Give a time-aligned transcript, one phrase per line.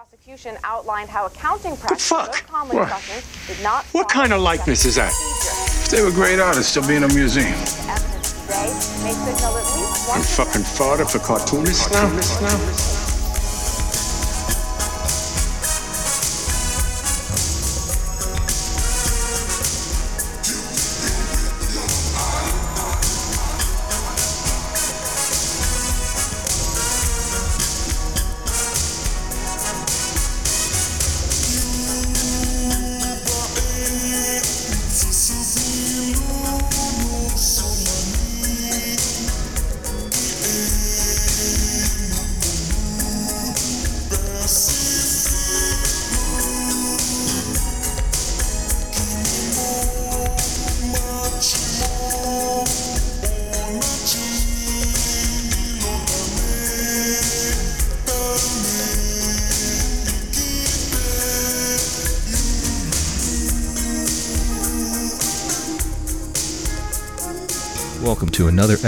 [0.00, 2.28] prosecution outlined how accounting practices fuck?
[2.30, 2.88] of Conley What?
[3.46, 5.12] Did not What kind of likeness is that?
[5.12, 7.52] If they were great artists, they'll be in a museum.
[7.52, 8.72] Evidence today
[9.04, 12.08] may signal at least one I'm fucking fodder for cartoonists now.
[12.08, 12.99] Welcome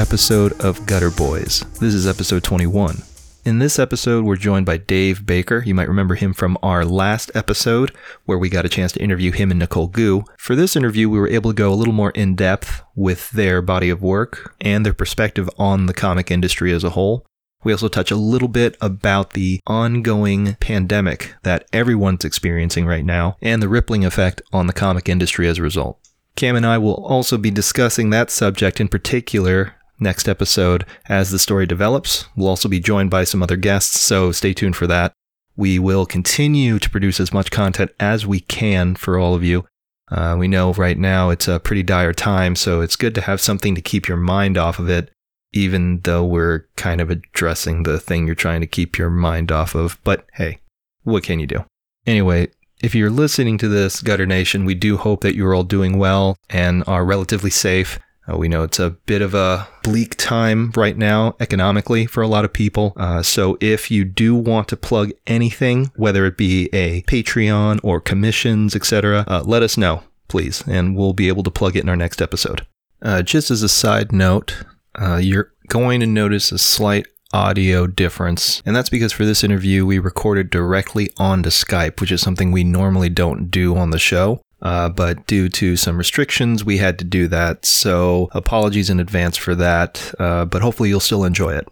[0.02, 1.60] episode of Gutter Boys.
[1.78, 3.04] This is episode 21.
[3.44, 5.62] In this episode, we're joined by Dave Baker.
[5.64, 7.92] You might remember him from our last episode
[8.24, 10.24] where we got a chance to interview him and Nicole Goux.
[10.38, 13.62] For this interview, we were able to go a little more in depth with their
[13.62, 17.24] body of work and their perspective on the comic industry as a whole.
[17.62, 23.36] We also touch a little bit about the ongoing pandemic that everyone's experiencing right now
[23.40, 26.00] and the rippling effect on the comic industry as a result.
[26.34, 31.38] Cam and I will also be discussing that subject in particular next episode as the
[31.38, 32.26] story develops.
[32.36, 35.12] We'll also be joined by some other guests, so stay tuned for that.
[35.56, 39.66] We will continue to produce as much content as we can for all of you.
[40.10, 43.40] Uh, we know right now it's a pretty dire time, so it's good to have
[43.40, 45.10] something to keep your mind off of it,
[45.52, 49.74] even though we're kind of addressing the thing you're trying to keep your mind off
[49.74, 49.98] of.
[50.04, 50.60] But hey,
[51.04, 51.64] what can you do?
[52.06, 52.48] Anyway,
[52.82, 56.36] if you're listening to this, Gutter Nation, we do hope that you're all doing well
[56.50, 57.98] and are relatively safe.
[58.30, 62.28] Uh, we know it's a bit of a bleak time right now economically for a
[62.28, 62.92] lot of people.
[62.96, 68.00] Uh, so if you do want to plug anything, whether it be a Patreon or
[68.00, 71.88] commissions, etc., uh, let us know, please, and we'll be able to plug it in
[71.88, 72.66] our next episode.
[73.00, 78.62] Uh, just as a side note, uh, you're going to notice a slight audio difference.
[78.64, 82.62] And that's because for this interview, we recorded directly onto Skype, which is something we
[82.64, 84.42] normally don't do on the show.
[84.62, 87.66] Uh, but due to some restrictions, we had to do that.
[87.66, 90.14] So apologies in advance for that.
[90.18, 91.68] Uh, but hopefully you'll still enjoy it.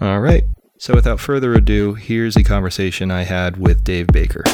[0.00, 0.44] All right.
[0.78, 4.44] So without further ado, here's a conversation I had with Dave Baker.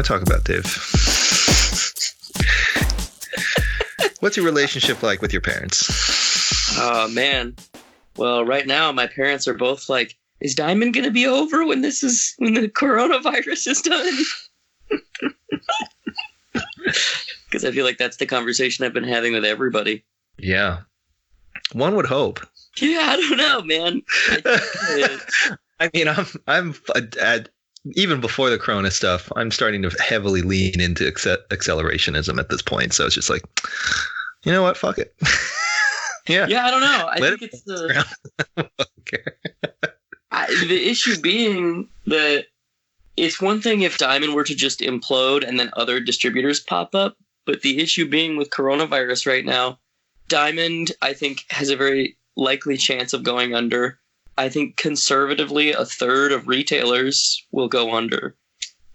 [0.00, 0.64] Want to talk about, Dave?
[4.20, 6.78] What's your relationship like with your parents?
[6.78, 7.56] Oh man.
[8.16, 12.02] Well, right now my parents are both like, "Is Diamond gonna be over when this
[12.02, 14.18] is when the coronavirus is done?"
[17.44, 20.04] Because I feel like that's the conversation I've been having with everybody.
[20.38, 20.82] Yeah.
[21.72, 22.38] One would hope.
[22.80, 24.02] Yeah, I don't know, man.
[24.28, 25.18] I,
[25.80, 26.74] I mean, I'm I'm
[27.20, 27.48] at,
[27.92, 32.62] even before the Corona stuff, I'm starting to heavily lean into acce- accelerationism at this
[32.62, 32.92] point.
[32.92, 33.42] So it's just like,
[34.44, 34.76] you know what?
[34.76, 35.14] Fuck it.
[36.28, 36.46] yeah.
[36.46, 37.08] yeah, I don't know.
[37.10, 38.06] I Let think it's the
[39.00, 39.24] Okay.
[40.32, 42.46] I, the issue being that
[43.16, 47.16] it's one thing if Diamond were to just implode and then other distributors pop up,
[47.46, 49.78] but the issue being with coronavirus right now,
[50.28, 53.98] Diamond, I think, has a very likely chance of going under.
[54.38, 58.36] I think conservatively, a third of retailers will go under.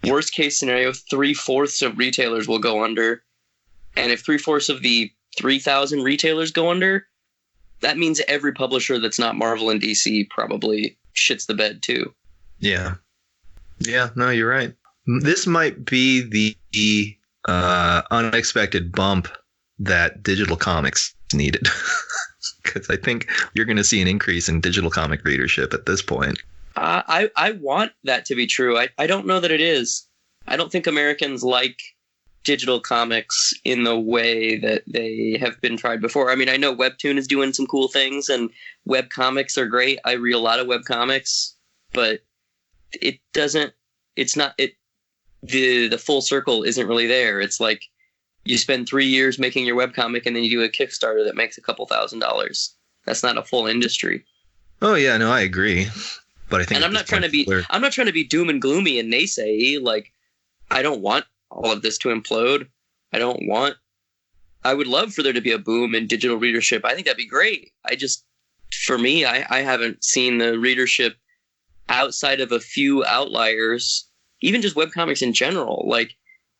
[0.04, 3.22] Worst case scenario, three fourths of retailers will go under.
[3.96, 7.06] And if three fourths of the 3,000 retailers go under,
[7.80, 12.14] that means every publisher that's not Marvel and DC probably shits the bed too.
[12.58, 12.94] Yeah.
[13.78, 14.10] Yeah.
[14.16, 14.74] No, you're right.
[15.22, 17.16] This might be the
[17.46, 19.28] uh, unexpected bump
[19.78, 21.68] that digital comics needed.
[22.66, 26.02] Because I think you're going to see an increase in digital comic readership at this
[26.02, 26.38] point.
[26.76, 28.76] Uh, I I want that to be true.
[28.78, 30.06] I, I don't know that it is.
[30.46, 31.80] I don't think Americans like
[32.44, 36.30] digital comics in the way that they have been tried before.
[36.30, 38.50] I mean, I know Webtoon is doing some cool things and
[38.84, 39.98] web comics are great.
[40.04, 41.56] I read a lot of web comics,
[41.92, 42.20] but
[42.92, 43.72] it doesn't
[44.14, 44.74] it's not it
[45.42, 47.40] the the full circle isn't really there.
[47.40, 47.82] It's like
[48.48, 51.58] you spend three years making your webcomic and then you do a Kickstarter that makes
[51.58, 52.74] a couple thousand dollars.
[53.04, 54.24] That's not a full industry.
[54.82, 55.86] Oh yeah, no, I agree.
[56.48, 58.24] But I think and I'm not trying to be we're- I'm not trying to be
[58.24, 59.80] doom and gloomy and naysay.
[59.82, 60.12] Like
[60.70, 62.68] I don't want all of this to implode.
[63.12, 63.76] I don't want
[64.64, 66.84] I would love for there to be a boom in digital readership.
[66.84, 67.72] I think that'd be great.
[67.84, 68.24] I just
[68.84, 71.16] for me, I, I haven't seen the readership
[71.88, 74.08] outside of a few outliers,
[74.40, 75.84] even just webcomics in general.
[75.88, 76.14] Like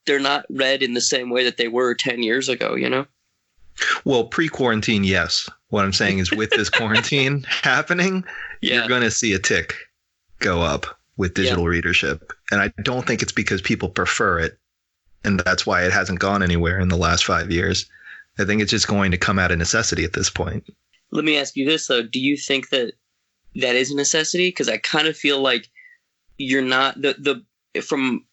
[0.07, 3.05] they're not read in the same way that they were ten years ago, you know?
[4.05, 5.47] Well, pre-quarantine, yes.
[5.69, 8.23] What I'm saying is, with this quarantine happening,
[8.61, 8.75] Yeah.
[8.79, 9.75] you're going to see a tick
[10.39, 10.85] go up
[11.17, 14.57] with digital readership, and I don't think it's because people prefer it,
[15.23, 17.85] and that's why it hasn't gone anywhere in the last five years.
[18.39, 20.63] I think it's just going to come out of necessity at this point.
[21.11, 22.93] Let me ask you this though: Do you think that
[23.55, 24.49] that is a necessity?
[24.49, 25.69] Because I kind of feel like
[26.37, 27.43] you're not the
[27.73, 28.23] the from.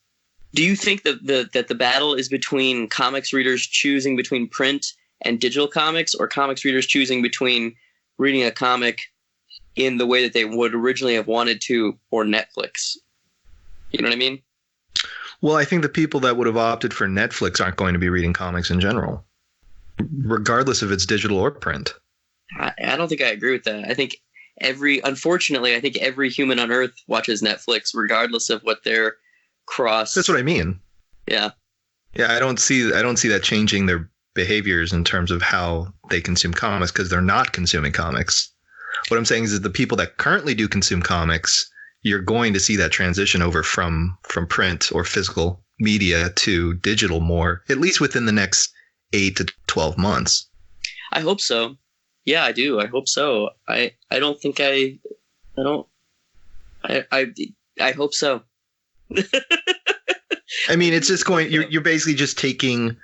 [0.54, 4.86] Do you think that the that the battle is between comics readers choosing between print
[5.22, 7.74] and digital comics, or comics readers choosing between
[8.18, 9.00] reading a comic
[9.74, 12.96] in the way that they would originally have wanted to, or Netflix?
[13.90, 14.40] You know what I mean?
[15.40, 18.08] Well, I think the people that would have opted for Netflix aren't going to be
[18.08, 19.24] reading comics in general,
[20.22, 21.94] regardless if it's digital or print.
[22.56, 23.90] I, I don't think I agree with that.
[23.90, 24.16] I think
[24.60, 29.16] every, unfortunately, I think every human on Earth watches Netflix, regardless of what their
[29.66, 30.14] cross.
[30.14, 30.81] That's what I mean.
[31.26, 31.50] Yeah.
[32.14, 35.93] Yeah, I don't see I don't see that changing their behaviors in terms of how
[36.11, 38.50] they consume comics because they're not consuming comics.
[39.08, 41.70] What I'm saying is that the people that currently do consume comics,
[42.02, 47.20] you're going to see that transition over from from print or physical media to digital
[47.20, 48.72] more, at least within the next
[49.12, 50.49] eight to twelve months.
[51.12, 51.76] I hope so.
[52.25, 52.81] Yeah, I do.
[52.81, 53.50] I hope so.
[53.69, 54.99] I I don't think I
[55.58, 55.87] I don't
[56.84, 57.26] I I
[57.81, 58.43] I hope so.
[60.69, 61.50] I mean, it's just going.
[61.50, 62.96] You're you're basically just taking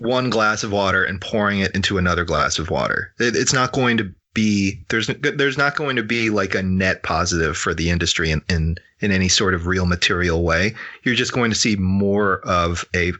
[0.00, 3.12] one glass of water and pouring it into another glass of water.
[3.18, 7.02] It, it's not going to be there's there's not going to be like a net
[7.02, 10.74] positive for the industry in, in in any sort of real material way.
[11.02, 13.12] You're just going to see more of a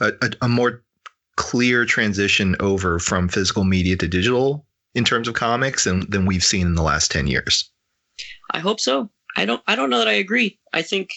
[0.00, 0.12] a,
[0.42, 0.82] a, more
[1.36, 6.44] clear transition over from physical media to digital in terms of comics than, than we've
[6.44, 7.70] seen in the last 10 years.
[8.50, 9.10] I hope so.
[9.36, 10.58] I don't I don't know that I agree.
[10.72, 11.10] I think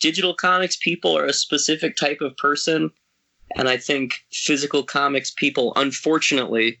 [0.00, 2.90] digital comics people are a specific type of person
[3.56, 6.80] and I think physical comics people unfortunately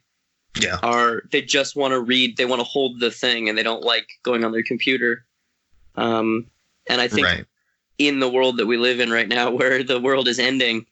[0.60, 0.78] Yeah.
[0.82, 3.82] are they just want to read, they want to hold the thing and they don't
[3.82, 5.24] like going on their computer.
[5.96, 6.46] Um
[6.88, 7.44] and I think Right.
[7.98, 10.86] in the world that we live in right now where the world is ending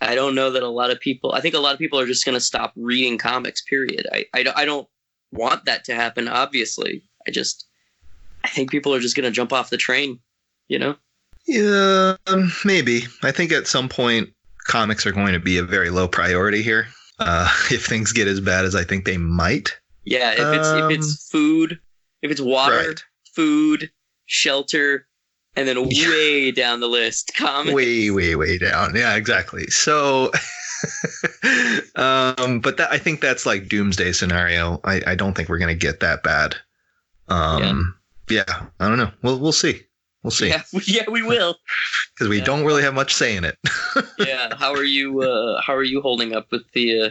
[0.00, 2.06] i don't know that a lot of people i think a lot of people are
[2.06, 4.88] just going to stop reading comics period I, I, don't- I don't
[5.30, 7.66] want that to happen obviously i just
[8.42, 10.18] i think people are just going to jump off the train
[10.66, 10.96] you know
[11.46, 13.02] Yeah, um, maybe.
[13.22, 14.30] I think at some point
[14.66, 16.86] comics are going to be a very low priority here.
[17.18, 19.76] Uh, if things get as bad as I think they might.
[20.04, 21.78] yeah if it's if it's food
[22.22, 23.04] if it's water Um, Right.
[23.34, 23.90] food
[24.26, 25.06] shelter
[25.56, 26.08] and then Yeah.
[26.08, 28.94] way down the list comics Way, way, way down.
[28.96, 29.66] Yeah, exactly.
[29.68, 30.32] So,
[31.96, 34.80] um, but that I think that's like doomsday scenario.
[34.84, 36.56] I, I don't think we're gonna get that bad.
[37.28, 37.94] Um,
[38.28, 38.44] yeah.
[38.80, 39.10] I don't know.
[39.22, 39.82] We'll we'll see.
[40.24, 41.56] We'll see yeah, yeah we will
[42.14, 42.44] because we yeah.
[42.44, 43.56] don't really have much say in it.
[44.18, 47.10] yeah how are you uh how are you holding up with the uh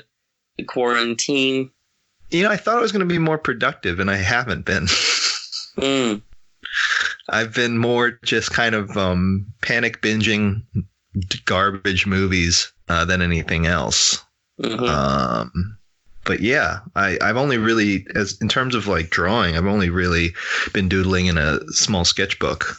[0.57, 1.69] the quarantine
[2.31, 4.87] You know, I thought I was gonna be more productive, and I haven't been.
[5.77, 6.21] Mm.
[7.29, 10.63] I've been more just kind of um, panic binging
[11.45, 14.23] garbage movies uh, than anything else.
[14.61, 14.87] Mhm.
[14.87, 15.77] Um,
[16.25, 20.33] but yeah, I, I've only really, as in terms of like drawing, I've only really
[20.73, 22.77] been doodling in a small sketchbook.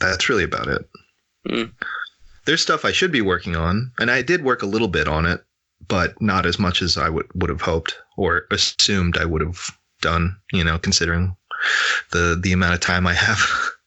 [0.00, 0.88] That's really about it.
[1.48, 1.72] Mm.
[2.44, 5.26] There's stuff I should be working on, and I did work a little bit on
[5.26, 5.44] it,
[5.86, 9.60] but not as much as I would would have hoped or assumed I would have
[10.00, 10.36] done.
[10.52, 11.36] You know, considering
[12.12, 13.40] the the amount of time I have.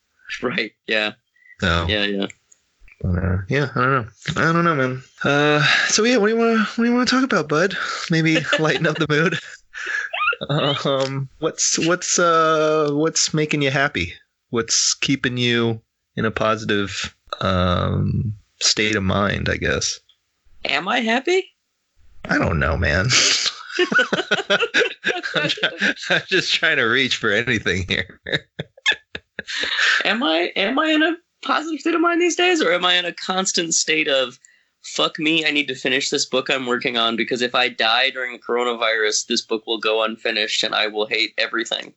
[0.42, 0.72] Right.
[0.88, 1.12] Yeah.
[1.60, 2.06] So Yeah.
[2.06, 2.28] Yeah.
[3.02, 4.08] but, uh, yeah, I don't know.
[4.38, 5.04] I don't know, man.
[5.26, 7.50] Uh, so yeah, what do you want to what do you want to talk about,
[7.50, 7.76] bud?
[8.10, 9.38] Maybe lighten up the mood.
[10.50, 14.14] Um, what's what's uh what's making you happy?
[14.50, 15.82] What's keeping you
[16.16, 19.50] in a positive um state of mind?
[19.50, 20.00] I guess.
[20.66, 21.52] Am I happy?
[22.30, 23.08] I don't know, man.
[23.80, 28.20] I'm, try- I'm just trying to reach for anything here.
[30.06, 30.52] am I?
[30.56, 33.14] Am I in a positive state of mind these days, or am I in a
[33.14, 34.38] constant state of
[34.82, 35.46] "fuck me"?
[35.46, 39.28] I need to finish this book I'm working on because if I die during coronavirus,
[39.28, 41.94] this book will go unfinished, and I will hate everything.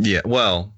[0.00, 0.22] Yeah.
[0.24, 0.74] Well,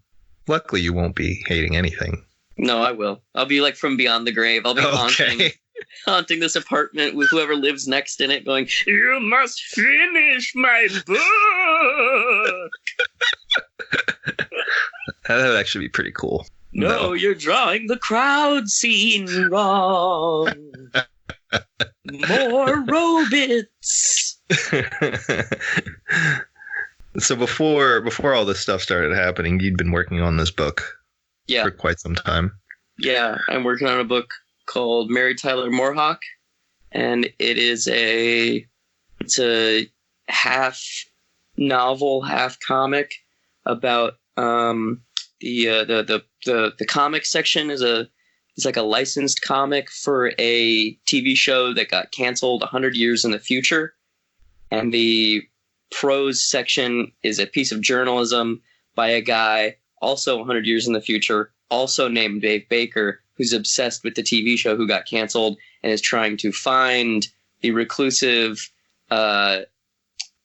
[0.46, 2.22] luckily you won't be hating anything.
[2.58, 3.22] No, I will.
[3.34, 4.62] I'll be like from beyond the grave.
[4.66, 5.52] I'll be haunting, Okay.
[6.06, 12.70] haunting this apartment with whoever lives next in it, going, "You must finish my book."
[15.28, 16.46] That would actually be pretty cool.
[16.72, 20.48] No, you're drawing the crowd scene wrong.
[22.28, 24.40] More robots.
[27.18, 30.97] so before before all this stuff started happening, you'd been working on this book
[31.48, 32.52] Yeah, for quite some time.
[32.98, 33.38] yeah.
[33.48, 34.30] I'm working on a book
[34.66, 36.18] called Mary Tyler Moorhawk,
[36.92, 38.66] and it is a
[39.20, 39.90] it's a
[40.28, 40.80] half
[41.56, 43.12] novel, half comic
[43.66, 45.02] about um,
[45.40, 48.08] the, uh, the the the the comic section is a
[48.56, 53.30] is like a licensed comic for a TV show that got canceled 100 years in
[53.30, 53.94] the future,
[54.70, 55.42] and the
[55.90, 58.60] prose section is a piece of journalism
[58.94, 64.04] by a guy also 100 years in the future, also named Dave Baker, who's obsessed
[64.04, 67.28] with the TV show who got canceled and is trying to find
[67.60, 68.70] the reclusive,
[69.10, 69.60] uh,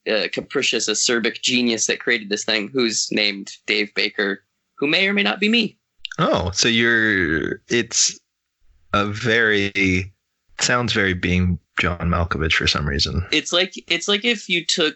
[0.09, 4.43] uh, capricious, acerbic genius that created this thing, who's named Dave Baker,
[4.75, 5.77] who may or may not be me.
[6.19, 8.19] Oh, so you're it's
[8.93, 10.13] a very
[10.59, 13.25] sounds very being John Malkovich for some reason.
[13.31, 14.95] It's like it's like if you took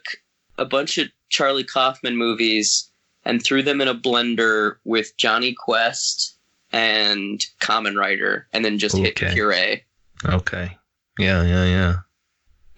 [0.57, 2.89] a bunch of Charlie Kaufman movies
[3.27, 6.37] and threw them in a blender with Jonny Quest
[6.71, 9.03] and Kamen Rider, and then just Okay.
[9.05, 9.83] hit puree.
[10.25, 10.77] Okay.
[11.19, 11.95] Yeah, yeah, yeah.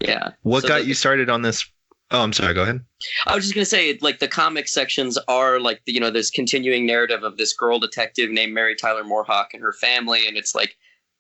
[0.01, 0.29] Yeah.
[0.43, 1.65] What So got the- you started on this?
[2.11, 2.53] Oh, I'm sorry.
[2.55, 2.79] Go ahead.
[3.27, 6.85] I was just gonna say, like the comic sections are like you know this continuing
[6.85, 10.75] narrative of this girl detective named Mary Tyler Moorhawk and her family, and it's like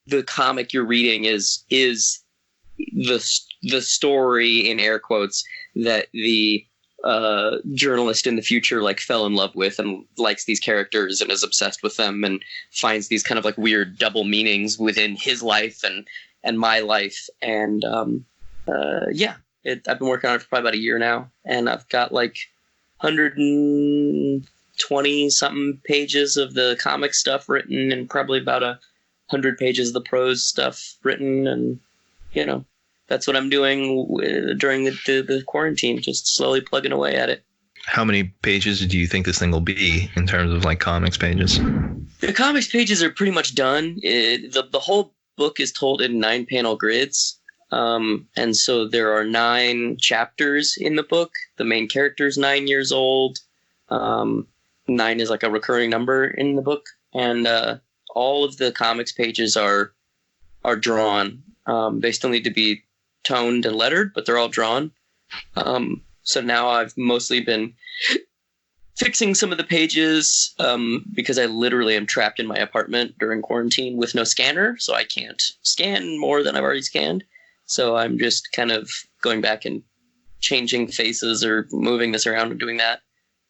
[0.07, 2.23] the comic you're reading is is
[2.77, 3.23] the
[3.63, 5.43] the story in air quotes
[5.75, 6.65] that the
[7.03, 11.31] uh, journalist in the future like fell in love with and likes these characters and
[11.31, 15.41] is obsessed with them and finds these kind of like weird double meanings within his
[15.41, 16.07] life and
[16.43, 17.27] and my life.
[17.41, 18.25] And um,
[18.67, 21.69] uh, yeah it, I've been working on it for probably about a year now, and
[21.69, 22.37] I've got like
[23.01, 28.79] 120 something pages of the comic stuff written, and probably about a
[29.29, 31.79] hundred pages of the prose stuff written, and
[32.31, 32.63] you know,
[33.09, 34.07] that's what I'm doing
[34.57, 37.43] during the, the, the quarantine, just slowly plugging away at it.
[37.85, 41.17] How many pages do you think this thing will be in terms of like comics
[41.17, 41.59] pages?
[42.19, 43.97] The comics pages are pretty much done.
[44.03, 47.39] It, the the whole book is told in nine panel grids,
[47.71, 51.31] um, and so there are nine chapters in the book.
[51.57, 53.39] The main character is nine years old.
[53.89, 54.47] Um,
[54.87, 57.77] nine is like a recurring number in the book, and uh,
[58.13, 59.93] all of the comics pages are
[60.63, 61.41] are drawn.
[61.65, 62.83] Um, they still need to be
[63.23, 64.91] toned and lettered, but they're all drawn.
[65.55, 67.73] Um, so now I've mostly been
[68.97, 73.41] fixing some of the pages um, because I literally am trapped in my apartment during
[73.41, 77.23] quarantine with no scanner, so I can't scan more than I've already scanned.
[77.65, 78.89] So I'm just kind of
[79.21, 79.83] going back and
[80.41, 83.01] changing faces or moving this around and doing that,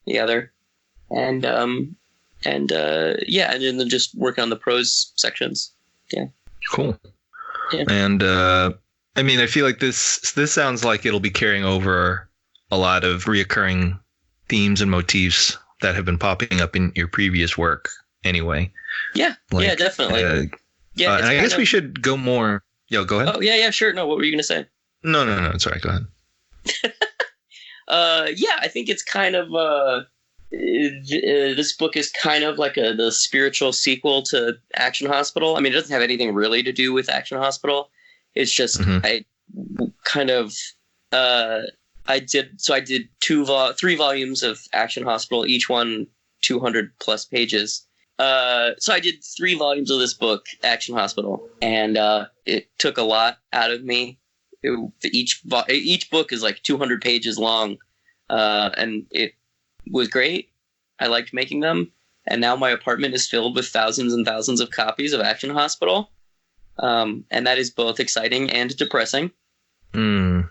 [0.06, 0.52] the other,
[1.10, 1.96] and um,
[2.46, 5.72] and uh, yeah, and then just working on the prose sections.
[6.12, 6.26] Yeah.
[6.72, 6.98] Cool.
[7.72, 7.86] Yeah.
[7.90, 8.74] And uh,
[9.16, 12.30] I mean, I feel like this this sounds like it'll be carrying over
[12.72, 14.00] a lot of reoccurring
[14.48, 17.90] themes and motifs that have been popping up in your previous work.
[18.24, 18.72] Anyway,
[19.16, 20.24] Yeah, Like, yeah, definitely.
[20.24, 20.44] uh,
[20.96, 22.64] yeah, uh, and I guess we should go more.
[22.90, 23.36] Yo, go ahead.
[23.36, 23.94] Oh yeah, yeah, sure.
[23.94, 24.66] No, what were you gonna say?
[25.04, 25.52] No, no, no.
[25.52, 25.82] It's all right.
[25.82, 26.94] Go ahead.
[27.90, 30.04] Uh, yeah, I think it's kind of uh, uh,
[30.54, 35.56] this book is kind of like a the spiritual sequel to Action Hospital.
[35.56, 37.90] I mean, it doesn't have anything really to do with Action Hospital.
[38.36, 39.02] It's just Mhm.
[39.06, 39.26] I
[40.06, 40.54] kind of
[41.12, 41.62] uh,
[42.08, 46.08] I did so I did two vol- three volumes of Action Hospital, each one
[46.42, 47.86] two hundred plus pages.
[48.20, 52.98] Uh, so I did three volumes of this book, Action Hospital, and uh, it took
[52.98, 54.20] a lot out of me.
[54.62, 57.78] It, each vo- each book is like 200 pages long,
[58.30, 59.34] uh, and it
[59.90, 60.50] was great.
[61.00, 61.94] I liked making them,
[62.28, 66.12] and now my apartment is filled with thousands and thousands of copies of Action Hospital,
[66.82, 69.32] um, and that is both exciting and depressing.
[69.94, 70.50] Mm,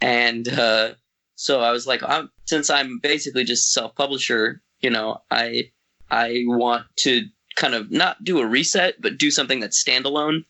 [0.00, 0.94] And uh,
[1.36, 5.70] so I was like, I'm, since I'm basically just self publisher, you know, I
[6.10, 7.22] I want to
[7.56, 10.44] kind of not do a reset, but do something that's standalone.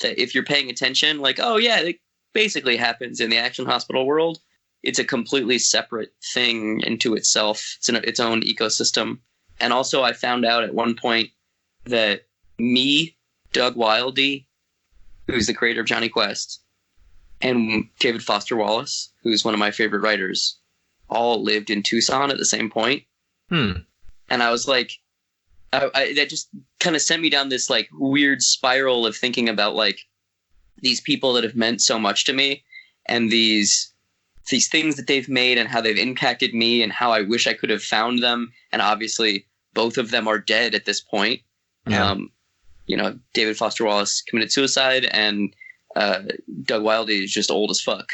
[0.00, 1.96] That if you're paying attention, like, oh yeah, it
[2.32, 4.38] basically happens in the action hospital world.
[4.82, 7.76] It's a completely separate thing into itself.
[7.78, 9.18] It's in its own ecosystem.
[9.60, 11.30] And also, I found out at one point
[11.84, 12.26] that
[12.58, 13.16] me,
[13.54, 14.44] Doug Wildey,
[15.26, 16.60] who's the creator of Jonny Quest,
[17.40, 20.58] and David Foster Wallace, who's one of my favorite writers,
[21.08, 23.02] all lived in Tucson at the same point.
[23.48, 23.72] hmm.
[24.28, 24.90] And I was like,
[25.72, 26.48] I, I, that just
[26.80, 29.98] kind of sent me down this like weird spiral of thinking about like
[30.80, 32.64] these people that have meant so much to me
[33.06, 33.92] and these
[34.50, 37.54] these things that they've made and how they've impacted me and how I wish I
[37.54, 41.40] could have found them and obviously both of them are dead at this point
[41.86, 42.10] Yeah.
[42.12, 42.30] um,
[42.86, 45.54] you know David Foster Wallace committed suicide and
[45.96, 46.22] uh,
[46.62, 48.08] Doug Wildey is just old as fuck.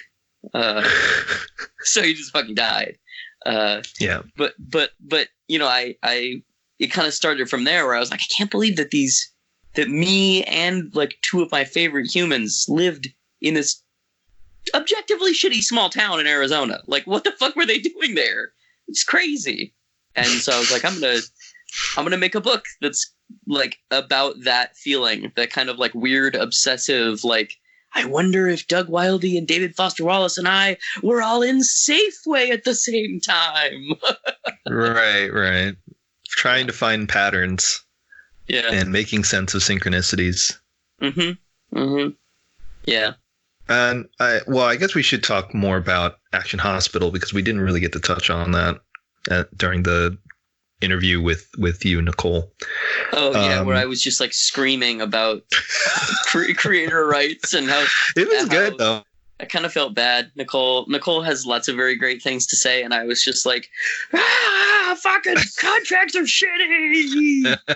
[0.55, 0.87] Uh,
[1.81, 2.99] so he just fucking died.
[3.47, 4.23] Uh, yeah.
[4.37, 6.43] but but but you know i i
[6.79, 9.33] it kind of started from there where i was like i can't believe that these
[9.77, 13.09] that me and like two of my favorite humans lived
[13.41, 13.83] in this
[14.75, 16.83] objectively shitty small town in arizona.
[16.87, 18.53] Like what the fuck were they doing there?
[18.89, 19.73] It's crazy.
[20.17, 21.21] And so i was like i'm gonna
[21.97, 23.13] i'm gonna make a book that's
[23.47, 27.55] like about that feeling that kind of like weird obsessive like
[27.95, 32.51] i wonder if doug wildey and david foster wallace and i were all in safeway
[32.51, 33.93] at the same time
[34.69, 35.77] right, right.
[36.29, 37.85] Trying to find patterns
[38.49, 38.71] Yeah.
[38.73, 40.57] and making sense of synchronicities.
[41.03, 41.77] Mm-hmm.
[41.79, 42.11] Mm-hmm.
[42.85, 43.13] Yeah.
[43.69, 47.61] And I, well, I guess we should talk more about Action Hospital because we didn't
[47.63, 48.81] really get to touch on that
[49.31, 50.17] uh, during the
[50.81, 52.53] interview with with you, Nicole.
[53.13, 55.43] Oh yeah, Um, where I was just like screaming about
[56.27, 57.85] cre- creator rights and how
[58.17, 59.03] It was good how- though.
[59.39, 60.31] I kind of felt bad.
[60.37, 63.69] Nicole Nicole has lots of very great things to say, and I was just like,
[64.13, 67.57] ah, fucking contracts are shitty.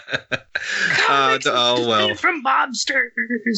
[1.09, 2.15] uh, oh well.
[2.17, 3.09] from mobsters.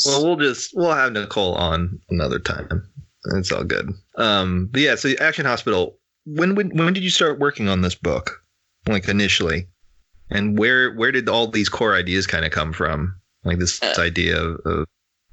[0.07, 2.89] Well, we'll just we'll have Nicole on another time.
[3.35, 3.91] It's all good.
[4.17, 5.99] Um, but yeah, so Action Hospital.
[6.27, 8.41] When when when did you start working on this book?
[8.87, 9.67] Like initially,
[10.31, 13.17] and where where did all these core ideas kind of come from?
[13.45, 14.87] Like this Uh, idea of, of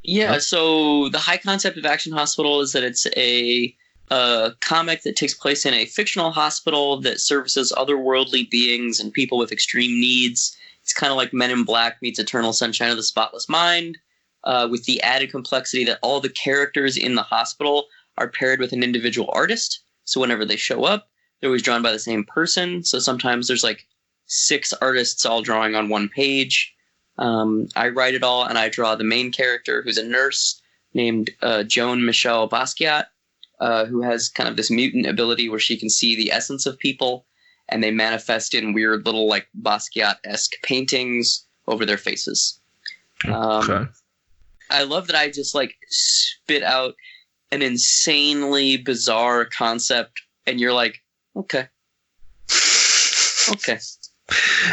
[0.04, 0.40] Yeah, Huh?
[0.40, 3.76] so the high concept of Action Hospital is that it's a,
[4.12, 9.38] a comic that takes place in a fictional hospital that services otherworldly beings and people
[9.38, 10.56] with extreme needs.
[10.82, 13.98] It's kind of like Men in Black meets Eternal Sunshine of the Spotless Mind,
[14.44, 17.86] uh, with the added complexity that all the characters in the hospital
[18.18, 19.80] are paired with an individual artist.
[20.04, 21.08] So whenever they show up,
[21.44, 22.86] they're always drawn by the same person.
[22.86, 23.86] So sometimes there's like
[24.28, 26.74] six artists all drawing on one page.
[27.18, 30.62] Um, I write it all, and I draw the main character, who's a nurse
[30.94, 33.08] named uh, Joan Michelle Basquiat,
[33.60, 36.80] uh, who has kind of this mutant ability where she can see the essence of
[36.80, 37.26] people,
[37.68, 42.58] and they manifest in weird little like Basquiat esque paintings over their faces.
[43.26, 43.92] Um, okay.
[44.70, 46.96] I love that I just like spit out
[47.52, 51.03] an insanely bizarre concept, and you're like,
[51.36, 51.68] okay,
[53.52, 53.80] okay.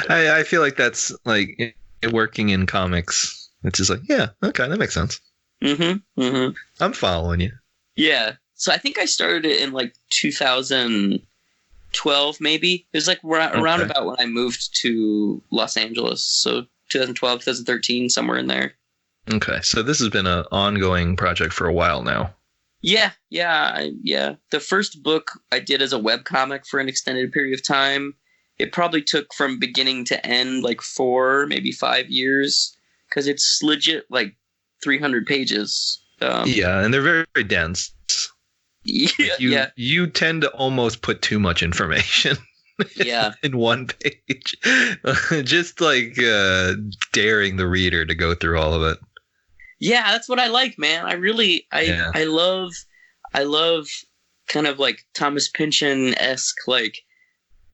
[0.09, 1.77] I, I feel like that's like
[2.12, 3.51] working in comics.
[3.64, 5.20] It's just like, yeah, okay, that makes sense.
[5.62, 6.20] Mm-hmm.
[6.20, 6.83] Mm-hmm.
[6.83, 7.53] I'm following you.
[7.96, 8.35] Yeah.
[8.55, 12.87] So I think I started it in like 2012, maybe.
[12.92, 16.23] It was like ra- around about when I moved to Los Angeles.
[16.23, 18.75] So 2012, 2013, somewhere in there.
[19.33, 22.35] Okay, so this has been an ongoing project for a while now.
[22.83, 24.37] Yeah, yeah, I, yeah.
[24.51, 28.14] The first book I did as a webcomic for an extended period of time.
[28.59, 32.77] It probably took from beginning to end like four, maybe five years,
[33.09, 34.37] because it's legit like
[34.83, 36.03] 300 pages.
[36.21, 37.93] Um, yeah, and they're very, very dense.
[38.85, 42.37] yeah, You yeah, you tend to almost put too much information
[42.97, 43.33] yeah.
[43.43, 44.57] in one page.
[45.45, 46.75] just like uh,
[47.12, 48.99] daring the reader to go through all of it.
[49.81, 52.11] Yeah that's what i like man i really i Yeah.
[52.14, 52.71] i love
[53.35, 53.87] i love
[54.47, 56.99] kind of like thomas pynchon-esque like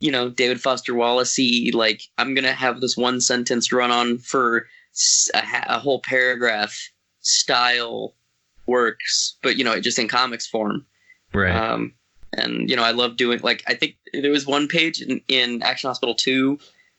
[0.00, 1.38] you know david foster wallace
[1.72, 4.66] like i'm gonna have this one sentence run on for
[5.34, 6.78] a, a whole paragraph
[7.20, 8.14] style
[8.66, 10.86] works but you know just in comics form
[11.34, 11.54] Right.
[11.54, 11.92] um
[12.32, 15.62] and you know i love doing like i think there was one page in, in
[15.62, 16.58] action hospital 2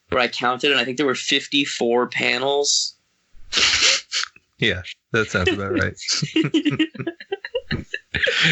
[0.09, 2.93] where i counted and i think there were 54 panels
[4.59, 5.95] yeah, that sounds about right.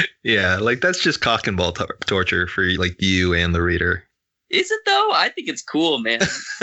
[0.23, 4.03] yeah, like that's just cock and ball tor- torture for like you and the reader.
[4.49, 5.11] Is it though?
[5.13, 6.21] I think it's cool, man.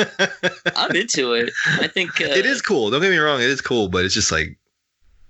[0.76, 1.52] I'm into it.
[1.66, 2.90] I think uh, it is cool.
[2.90, 3.40] Don't get me wrong.
[3.40, 4.58] It is cool, but it's just like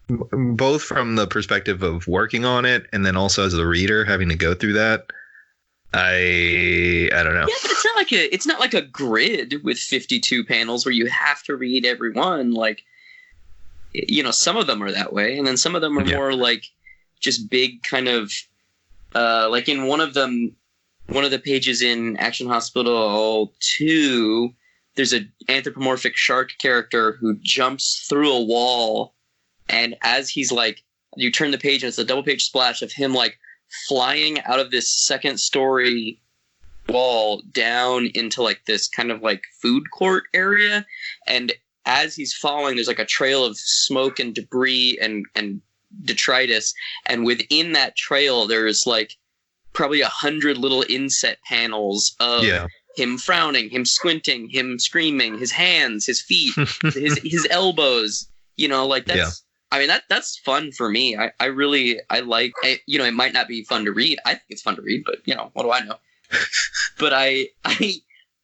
[0.09, 4.29] both from the perspective of working on it and then also as a reader having
[4.29, 5.07] to go through that.
[5.94, 7.46] I I don't know.
[7.48, 10.92] Yeah, but it's not like a it's not like a grid with 52 panels where
[10.92, 12.53] you have to read every one.
[12.53, 12.83] Like,
[13.92, 16.16] you know, some of them are that way, and then some of them are Yeah.
[16.16, 16.64] more like
[17.20, 18.33] just big kind of
[19.14, 20.57] uh, like in one of them,
[21.09, 24.50] one of the pages in Action Hospital 2,
[24.96, 29.14] there's a anthropomorphic shark character who jumps through a wall,
[29.68, 30.83] and as he's like,
[31.16, 33.38] you turn the page and it's a double page splash of him like
[33.87, 36.18] flying out of this second story
[36.88, 40.87] wall down into like this kind of like food court area.
[41.26, 41.52] And
[41.87, 45.61] as he's falling there's like a trail of smoke and debris and and
[46.05, 46.73] detritus
[47.07, 49.16] and within that trail there's like
[49.73, 52.66] probably a hundred little inset panels of yeah.
[52.97, 56.55] him frowning him squinting him screaming his hands his feet
[56.95, 59.77] his his elbows you know like that's Yeah.
[59.77, 63.05] i mean that that's fun for me i i really i like I, you know
[63.05, 65.35] it might not be fun to read i think it's fun to read but you
[65.35, 65.97] know what do i know
[66.99, 67.95] but i i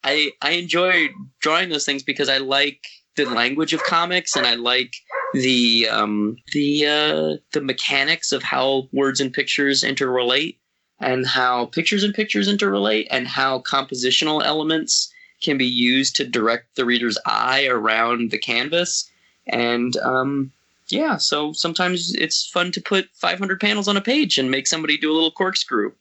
[0.04, 1.08] i i enjoy
[1.40, 2.86] drawing those things because i like
[3.24, 4.94] the language of comics and i like
[5.34, 10.56] the um the uh the mechanics of how words and pictures interrelate
[11.00, 16.74] and how pictures and pictures interrelate and how compositional elements can be used to direct
[16.74, 19.08] the reader's eye around the canvas
[19.46, 20.50] and um
[20.88, 24.96] yeah so sometimes it's fun to put 500 panels on a page and make somebody
[24.96, 25.92] do a little corkscrew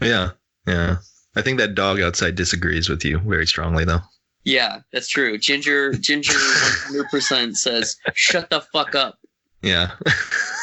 [0.00, 0.30] Yeah.
[0.66, 0.96] Yeah.
[1.36, 4.00] I think that dog outside disagrees with you very strongly, though.
[4.46, 9.18] Yeah that's true ginger ginger 100% says shut the fuck up
[9.62, 9.92] Yeah.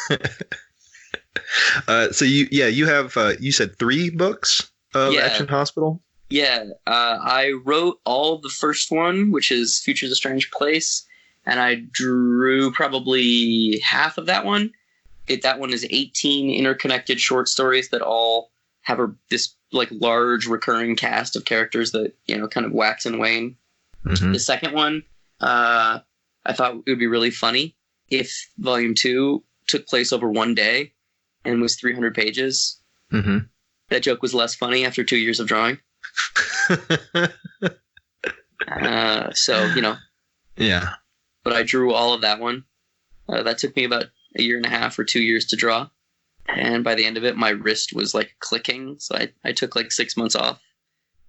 [1.87, 5.21] uh, so you, yeah, you have, uh, you said three books of Yeah.
[5.21, 6.01] Action Hospital.
[6.29, 11.05] Yeah, uh, I wrote all the first one, which is Future's a Strange Place,
[11.45, 14.71] and I drew probably half of that one.
[15.27, 20.47] It that one is 18 interconnected short stories that all have a this like large
[20.47, 23.55] recurring cast of characters that you know kind of wax and wane.
[24.05, 25.03] Hmm The second one,
[25.41, 25.99] uh,
[26.45, 27.75] I thought it would be really funny
[28.09, 30.93] if Volume Two took place over one day
[31.45, 32.81] and was 300 pages.
[33.11, 33.39] hmm
[33.89, 35.77] That joke was less funny after two years of drawing.
[38.67, 39.97] Uh, so you know,
[40.57, 40.93] yeah.
[41.43, 42.63] but I drew all of that one.
[43.27, 44.05] Uh, that took me about
[44.37, 45.89] a year and a half or two years to draw.
[46.47, 48.95] And by the end of it, my wrist was like clicking.
[48.99, 50.61] So I, I took like six months off.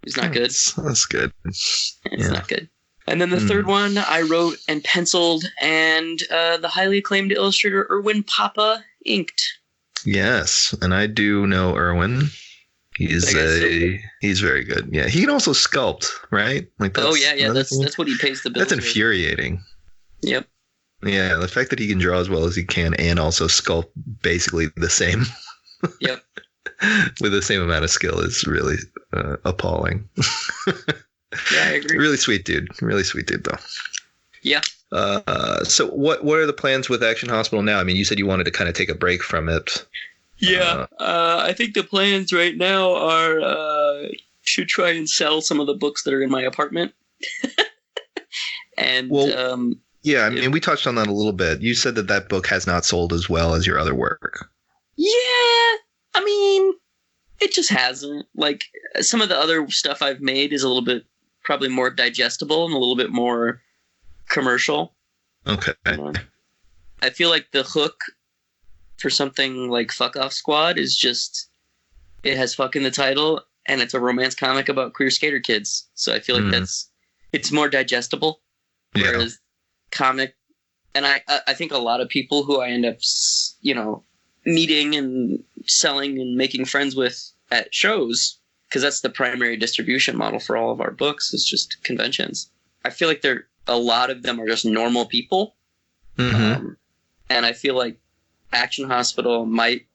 [0.05, 0.45] It was not good.
[0.51, 1.33] That's, that's good.
[1.47, 2.29] It's yeah.
[2.29, 2.69] not good.
[3.07, 3.49] And then the Hmm.
[3.49, 9.43] third one I wrote and penciled, and uh, the highly acclaimed illustrator Erwin Papa inked.
[10.07, 12.29] Yes, and I do know Erwin.
[12.97, 14.89] He's guy's so a, he's very good.
[14.93, 16.67] Yeah, he can also sculpt, right?
[16.79, 17.51] Like oh yeah, yeah.
[17.53, 17.81] That's thing.
[17.83, 18.69] that's what he pays the bills.
[18.69, 18.85] that's with.
[18.87, 19.63] infuriating.
[20.23, 20.47] Yep.
[21.03, 23.91] Yeah, the fact that he can draw as well as he can and also sculpt
[24.23, 25.25] basically the same.
[26.01, 26.23] Yep.
[27.21, 28.77] With the same amount of skill is really
[29.13, 30.09] uh, appalling.
[30.67, 31.99] Yeah, I agree.
[31.99, 32.69] really sweet dude.
[32.83, 33.59] Really sweet dude though.
[34.43, 34.61] Yeah.
[34.93, 37.81] Uh, so what what are the plans with Action Hospital now?
[37.81, 39.85] I mean, you said you wanted to kind of take a break from it.
[40.39, 44.09] Yeah, uh, I think the plans right now are uh,
[44.43, 46.93] should try and sell some of the books that are in my apartment.
[48.79, 51.63] and Well- um, Yeah, I mean, we touched on that a little bit.
[51.63, 54.49] You said that that book has not sold as well as your other work.
[54.97, 55.77] yeah,
[56.15, 56.73] I mean,
[57.41, 58.27] it just hasn't.
[58.35, 58.65] Like
[59.01, 61.05] some of the other stuff I've made is a little bit
[61.43, 63.61] probably more digestible and a little bit more
[64.29, 64.95] commercial.
[65.47, 65.73] Okay.
[67.03, 68.01] I feel like the hook
[68.99, 71.49] for something like Fuck Off Squad is just
[72.23, 75.87] it has fuck in the title and it's a romance comic about queer skater kids.
[75.95, 76.53] So I feel like Mhm.
[76.53, 76.89] that's
[77.33, 78.41] it's more digestible.
[78.95, 79.11] Yeah.
[79.11, 79.39] Whereas
[79.91, 80.35] comic,
[80.95, 82.97] and I I think a lot of people who I end up
[83.61, 84.03] you know
[84.47, 90.41] meeting and selling and making friends with at shows because that's the primary distribution model
[90.41, 92.51] for all of our books is just conventions.
[92.85, 95.55] I feel like there a lot of them are just normal people
[96.19, 96.57] Mhm.
[96.57, 96.77] um,
[97.31, 97.99] and I feel like
[98.53, 99.87] Action Hospital might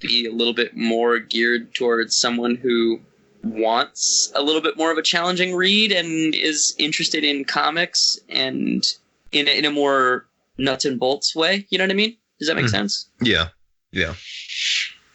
[0.00, 3.00] be a little bit more geared towards someone who
[3.44, 8.84] wants a little bit more of a challenging read and is interested in comics and
[9.32, 10.26] in a, in a more
[10.58, 11.66] nuts and bolts way.
[11.70, 12.16] You know what I mean?
[12.38, 12.70] Does that make Mhm.
[12.70, 13.08] sense?
[13.20, 13.48] yeah.
[13.92, 14.14] Yeah.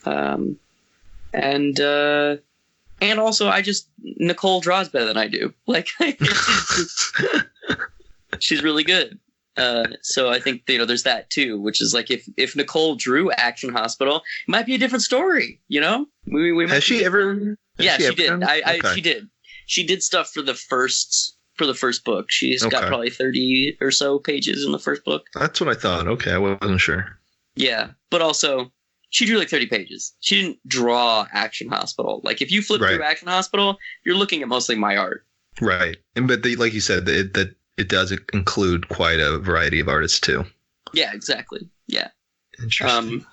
[0.06, 0.58] Um,
[1.34, 2.38] and uh,
[3.02, 5.54] and also, I just Nicole draws better than I do.
[5.68, 7.14] Like she's,
[8.40, 9.20] she's really good.
[9.58, 12.96] Uh, so I think you know there's that too, which is like if if Nicole
[12.96, 15.60] drew Action Hospital, it might be a different story.
[15.68, 17.34] You know, we, we Has she ever?
[17.34, 18.28] has Yeah, she, ever did.
[18.28, 18.94] done- I, I Okay.
[18.96, 19.28] she did.
[19.66, 22.30] She did stuff for the first for the first book.
[22.32, 25.26] She's got probably thirty or so pages in the first book.
[25.34, 26.08] That's what I thought.
[26.08, 27.17] Okay, I wasn't sure.
[27.58, 28.72] Yeah, but also
[29.10, 30.14] she drew like 30 pages.
[30.20, 32.22] She didn't draw Action Hospital.
[32.24, 32.96] Like if you flip Right.
[32.96, 35.26] through Action Hospital, you're looking at mostly my art.
[35.62, 39.80] Right, and but the, like you said, it, that it does include quite a variety
[39.80, 40.46] of artists too.
[40.94, 41.68] Yeah, exactly.
[41.88, 42.10] Yeah.
[42.62, 42.88] Interesting.
[43.22, 43.26] Um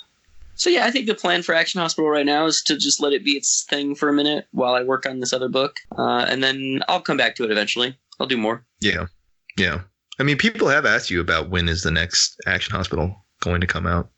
[0.57, 3.13] so yeah, I think the plan for Action Hospital right now is to just let
[3.13, 5.79] it be its thing for a minute while I work on this other book.
[5.99, 7.97] Uh, and then I'll come back to it eventually.
[8.21, 8.65] I'll do more.
[8.81, 9.07] yeah,
[9.59, 9.81] yeah.
[10.21, 13.67] I mean, people have asked you about when is the next Action Hospital going to
[13.67, 14.11] come out.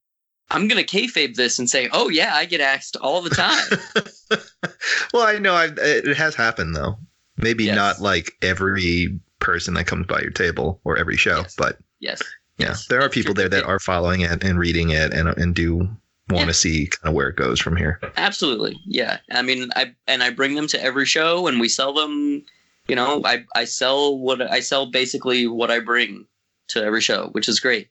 [0.51, 4.39] I'm gonna kayfabe this and say, oh yeah, I get asked all the time.
[5.13, 6.97] well, I know I've, it has happened though.
[7.37, 7.75] Maybe Yes.
[7.77, 11.55] not like every person that comes by your table or every show, Yes.
[11.59, 12.23] but yes.
[12.59, 12.87] yeah, Yes.
[12.87, 15.79] there are people there that are following it and reading it and and do
[16.29, 16.53] want to Yeah.
[16.53, 18.01] see kind of where it goes from here.
[18.17, 18.79] Absolutely.
[18.87, 19.19] Yeah.
[19.33, 22.45] I mean, I and I bring them to every show and we sell them,
[22.87, 26.27] you know, I I sell what I sell basically what I bring
[26.69, 27.89] to every show, which is great.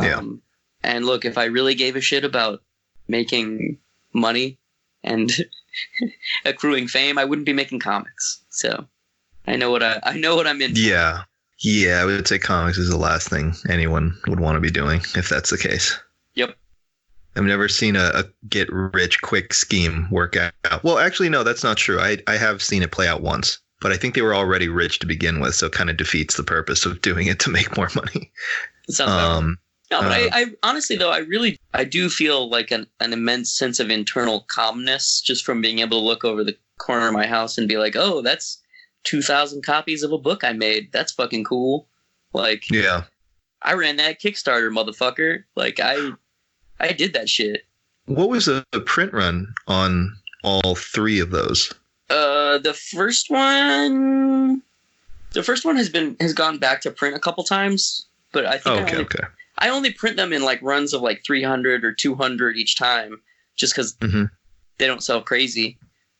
[0.00, 0.16] Yeah.
[0.18, 0.40] Um
[0.82, 2.62] and look, if I really gave a shit about
[3.08, 3.78] making
[4.12, 4.58] money
[5.02, 5.30] and
[6.44, 8.42] accruing fame, I wouldn't be making comics.
[8.50, 8.86] So,
[9.46, 10.72] I know what I I know what I'm in.
[10.74, 11.22] Yeah.
[11.62, 15.02] Yeah, I would say comics is the last thing anyone would want to be doing
[15.14, 15.98] if that's the case.
[16.34, 16.56] Yep.
[17.36, 20.82] I've never seen a, a get rich quick scheme work out.
[20.82, 22.00] Well, actually, no, that's not true.
[22.00, 25.00] I, I have seen it play out once, but I think they were already rich
[25.00, 27.76] to begin with, so it kind of defeats the purpose of doing it to make
[27.76, 28.32] more money.
[28.88, 29.56] Sounds right.
[29.90, 33.12] No, but Uh, I, I honestly though I really I do feel like an, an
[33.12, 37.12] immense sense of internal calmness just from being able to look over the corner of
[37.12, 38.58] my house and be like, oh, that's
[39.04, 40.92] two thousand copies of a book I made.
[40.92, 41.86] That's fucking cool.
[42.32, 43.04] Like yeah.
[43.62, 45.44] I ran that Kickstarter, motherfucker.
[45.56, 46.10] Like I
[46.78, 47.64] I did that shit.
[48.06, 51.72] What was the print run on all three of those?
[52.08, 54.62] Uh, the first one,
[55.32, 58.58] the first one has been has gone back to print a couple times, but I
[58.58, 59.24] think Oh, I okay, only okay.
[59.60, 63.20] I only print them in like runs of like 300 or 200 each time,
[63.56, 64.30] just because Mhm.
[64.78, 65.78] they don't sell crazy.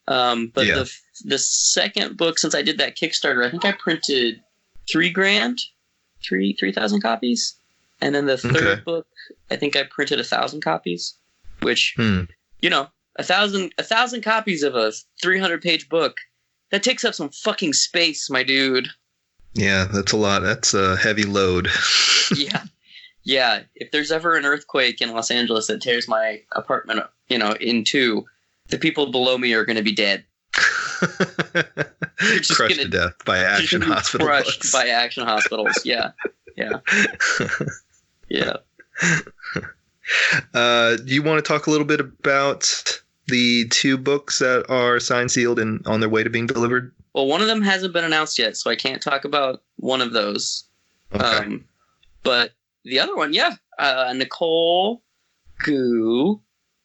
[0.09, 0.75] Um, but Yeah.
[0.75, 0.93] the
[1.25, 4.43] the second book, since I did that Kickstarter, I think I printed
[4.91, 5.61] three grand,
[6.27, 7.55] three three thousand copies,
[8.01, 8.83] and then the third Okay.
[8.85, 9.07] book,
[9.51, 11.15] I think I printed a thousand copies,
[11.61, 12.23] which Hmm.
[12.61, 16.19] you know, a thousand a thousand copies of a 300 page book.
[16.71, 18.89] That takes up some fucking space, my dude.
[19.55, 20.43] Yeah, that's a lot.
[20.43, 21.69] That's a heavy load.
[22.37, 22.65] yeah
[23.25, 27.53] yeah if there's ever an earthquake in los angeles that tears my apartment you know
[27.61, 28.25] in two
[28.69, 30.25] the people below me are going to be dead
[31.01, 34.27] Crushed gonna- to death by Action gonna be Hospital.
[34.27, 34.73] crushed books.
[34.73, 36.11] by action hospitals yeah
[36.57, 36.79] yeah
[38.29, 38.57] yeah
[40.55, 42.69] Uh, do you want to talk a little bit about
[43.29, 46.93] the two books that are signed, sealed, and on their way to being delivered?
[47.15, 50.13] well one of them hasn't been announced yet so i can't talk about one of
[50.13, 50.65] those
[51.15, 51.25] Okay.
[51.25, 51.65] um
[52.23, 52.53] but
[52.85, 53.57] the other one yeah.
[53.79, 55.03] Uh nicole
[55.65, 56.41] goux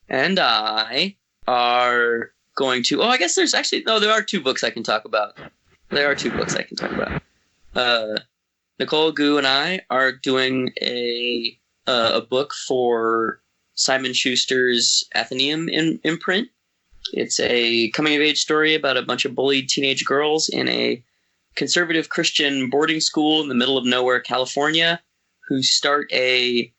[0.10, 1.16] and i
[1.48, 4.84] are going to oh i guess there's actually no there are two books i can
[4.84, 5.38] talk about.
[5.90, 7.22] There are two books i can talk about.
[7.76, 8.20] Uh
[8.80, 13.42] nicole goux and i are doing a uh, a book for
[13.76, 16.50] simon schuster's atheneum in, imprint.
[17.14, 21.04] It's a coming of age story about a bunch of bullied teenage girls in a
[21.56, 25.00] conservative christian boarding school in the middle of nowhere california
[25.48, 26.72] who start a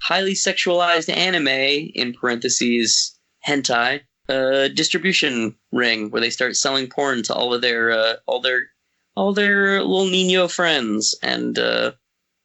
[0.00, 7.34] highly sexualized anime in parentheses hentai uh, distribution ring where they start selling porn to
[7.34, 8.70] all of their uh, all their
[9.16, 11.92] all their little Nino friends, and uh,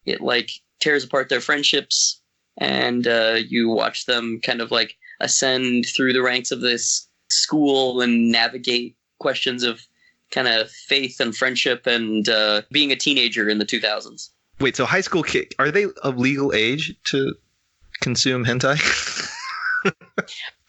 [0.06, 0.50] it like
[0.80, 2.22] tears apart their friendships,
[2.58, 8.02] and uh, you watch them kind of like ascend through the ranks of this school
[8.02, 9.88] and navigate questions of
[10.32, 14.32] kind of faith and friendship and uh, being a teenager in the 2000s.
[14.60, 17.34] Wait, so high school kid are they of legal age to
[18.02, 18.80] consume hentai?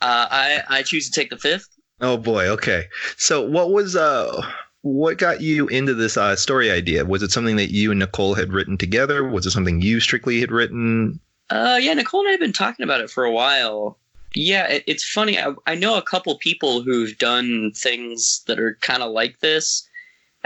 [0.02, 1.68] Uh, I I choose to take the fifth.
[2.02, 2.84] oh boy, okay.
[3.16, 4.42] So what was uh
[4.82, 7.04] what got you into this uh, story idea?
[7.04, 9.26] Was it something that you and Nicole had written together?
[9.26, 11.18] Was it something you strictly had written?
[11.50, 13.98] Uh, yeah, Nicole and I have been talking about it for a while.
[14.34, 15.38] Yeah, it, it's funny.
[15.40, 19.88] I, I know a couple people who've done things that are kind of like this,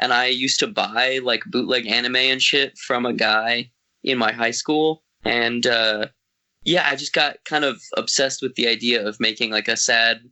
[0.01, 3.71] and I used to buy like bootleg anime and shit from a guy
[4.03, 6.07] in my high school, and uh,
[6.65, 10.23] yeah, I just got kind of obsessed with the idea of making like a sad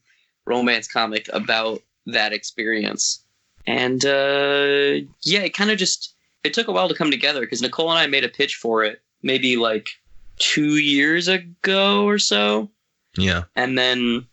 [0.47, 3.23] romance comic about that experience,
[3.67, 7.63] and uh, yeah, it kind of just it took a while to come together because
[7.63, 9.91] Nicole and I made a pitch for it maybe like
[10.39, 12.71] two years ago or so.
[13.17, 13.45] Yeah.
[13.57, 14.27] And then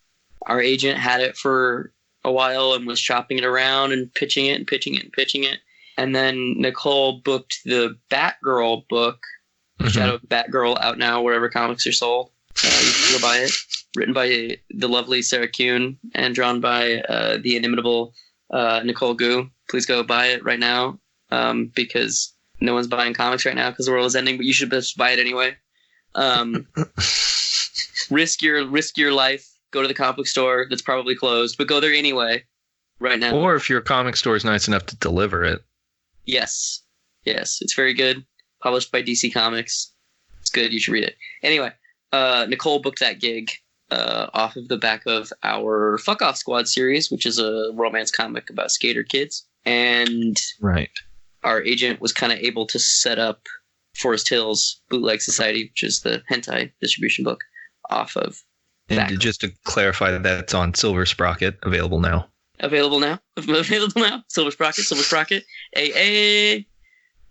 [0.46, 1.92] our agent had it for
[2.26, 5.44] a while and was shopping it around and pitching it and pitching it and pitching
[5.44, 5.60] it.
[5.98, 9.20] And then Nicole booked the Batgirl book,
[9.80, 9.90] Mhm.
[9.92, 12.32] Shadow of Batgirl, out now wherever comics are sold.
[12.64, 13.52] Uh, you can go buy it.
[13.96, 18.14] Written by the lovely Sarah Kuhn and drawn by uh, the inimitable
[18.52, 19.50] uh, Nicole Goux.
[19.70, 21.00] Please go buy it right now
[21.32, 24.38] um, because no one's buying comics right now because the world is ending.
[24.38, 25.56] But you should just buy it anyway.
[26.14, 26.68] Um,
[28.10, 29.50] risk your risk your life.
[29.76, 32.46] Go to the comic book store that's probably closed, but go there anyway.
[33.02, 33.36] Right now.
[33.36, 35.66] Or if your comic store is nice enough to deliver it.
[36.24, 36.82] Yes.
[37.26, 37.58] Yes.
[37.60, 38.26] It's very good.
[38.64, 39.92] Published by DC Comics.
[40.40, 40.72] It's good.
[40.72, 41.18] You should read it.
[41.44, 41.74] Anyway,
[42.14, 43.52] uh, Nicole booked that gig
[43.92, 48.12] uh, off of the back of our Fuck Off Squad series, which is a romance
[48.12, 49.46] comic about skater kids.
[49.66, 50.90] And Right.
[51.44, 53.42] our agent was kind of able to set up
[53.98, 57.44] Forest Hills Bootleg Society, which is the hentai distribution book,
[57.90, 58.42] off of
[58.90, 62.28] And just to clarify, that's on Silver Sprocket, available now.
[62.60, 63.20] available now.
[63.38, 64.24] Available now.
[64.30, 65.44] Silver Sprocket, Silver Sprocket.
[65.76, 66.66] AA.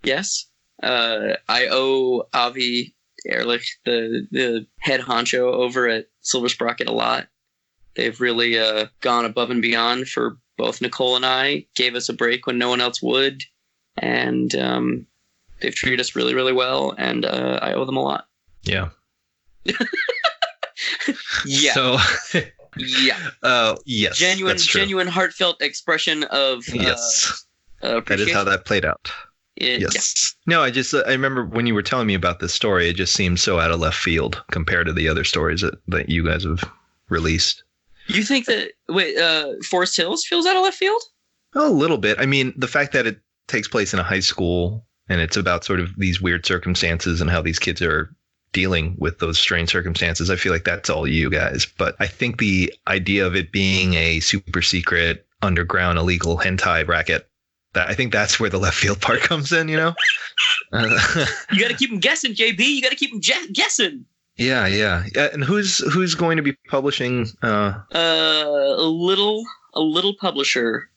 [0.03, 0.45] Yes.
[0.83, 2.93] Uh, I owe Avi
[3.27, 7.27] Ehrlich, the, the head honcho over at Silver Sprocket, a lot.
[7.95, 12.13] They've really uh, gone above and beyond for both Nicole and I, gave us a
[12.13, 13.43] break when no one else would.
[13.97, 15.07] And um,
[15.61, 16.93] they've treated us really, really well.
[16.97, 18.27] And uh, I owe them a lot.
[18.63, 18.89] Yeah.
[21.45, 21.73] Yeah.
[21.73, 21.97] So,
[22.77, 23.17] yeah.
[23.43, 27.45] uh, yes, Genuine, genuine, heartfelt expression of uh, Yes,
[27.81, 29.11] uh, that is how that played out.
[29.57, 30.35] Yeah, Yes.
[30.45, 33.13] No, I just I remember when you were telling me about this story, it just
[33.13, 36.43] seemed so out of left field compared to the other stories that, that you guys
[36.43, 36.63] have
[37.09, 37.63] released.
[38.07, 41.01] You think that wait, uh, Forest Hills feels out of left field?
[41.53, 42.19] A little bit.
[42.19, 45.63] I mean, the fact that it takes place in a high school and it's about
[45.63, 48.13] sort of these weird circumstances and how these kids are
[48.55, 51.67] dealing with those strange circumstances, I feel like that's all you guys.
[51.77, 57.29] But I think the idea of it being a super secret underground illegal hentai bracket,
[57.73, 59.93] that I think that's where the left field part comes in, you know?
[60.71, 62.59] Uh, You got to keep them guessing, JB.
[62.59, 64.05] You got to keep them je- guessing.
[64.37, 65.03] yeah, yeah.
[65.13, 65.27] yeah.
[65.33, 70.89] And who's who's going to be publishing uh Uh, a little, a little publisher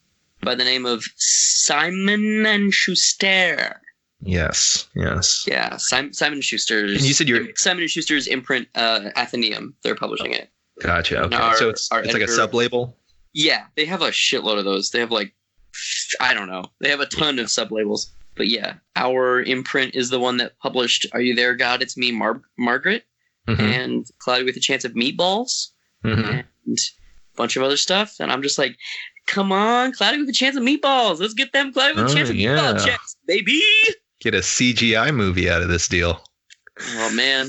[0.43, 3.81] by the name of Simon and Schuster.
[4.21, 5.45] Yes, yes.
[5.47, 6.93] Yeah, Simon, Simon Schuster's.
[6.93, 9.75] And you said you're- Simon and Schuster's imprint, uh, Atheneum.
[9.83, 10.51] They're publishing it.
[10.81, 11.23] Gotcha.
[11.23, 11.37] Okay.
[11.37, 12.97] Our- so it's it's like a sub label.
[13.33, 14.91] Yeah, they have a shitload of those.
[14.91, 15.35] They have like,
[16.21, 16.65] I don't know.
[16.81, 18.13] They have a ton of sub labels.
[18.37, 21.83] But yeah, our imprint is the one that published "Are You There, God?
[21.83, 23.05] It's Me, Mar- Margaret,"
[23.49, 25.71] Mhm, and "Cloudy with a Chance of Meatballs,"
[26.05, 26.45] mhm.
[26.67, 28.15] and a bunch of other stuff.
[28.21, 28.77] And I'm just like,
[29.27, 31.19] "Come on, Cloudy with a Chance of Meatballs!
[31.19, 32.57] Let's get them Cloudy with Oh, a Chance of yeah.
[32.57, 33.61] Meatball checks, baby!"
[34.21, 36.21] Get a CGI movie out of this deal.
[36.81, 37.49] Oh man.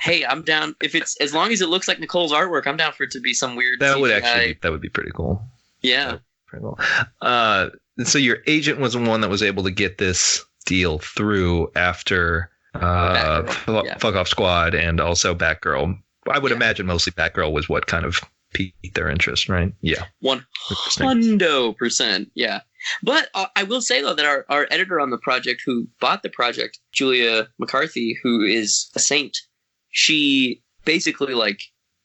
[0.00, 0.74] hey, I'm down.
[0.82, 3.20] If it's as long as it looks like Nicole's artwork, I'm down for it to
[3.20, 3.80] be some weird.
[3.80, 4.22] That would CGI.
[4.22, 5.42] actually that would be pretty cool.
[5.82, 6.18] yeah.
[6.46, 6.78] Pretty cool.
[7.20, 7.70] Uh,
[8.04, 12.50] so your agent was the one that was able to get this deal through after
[12.74, 13.42] uh,
[13.84, 13.96] yeah.
[13.98, 15.96] Fuck Off Squad and also Batgirl.
[16.30, 16.56] I would Yeah.
[16.56, 18.20] imagine mostly Batgirl was what kind of
[18.54, 19.72] piqued their interest, right?
[19.80, 20.04] Yeah.
[20.20, 22.60] One hundo percent, yeah.
[23.02, 26.22] But uh, I will say though that our, our editor on the project, who bought
[26.22, 29.36] the project, Julia McCarthy, who is a saint,
[29.90, 31.60] she basically like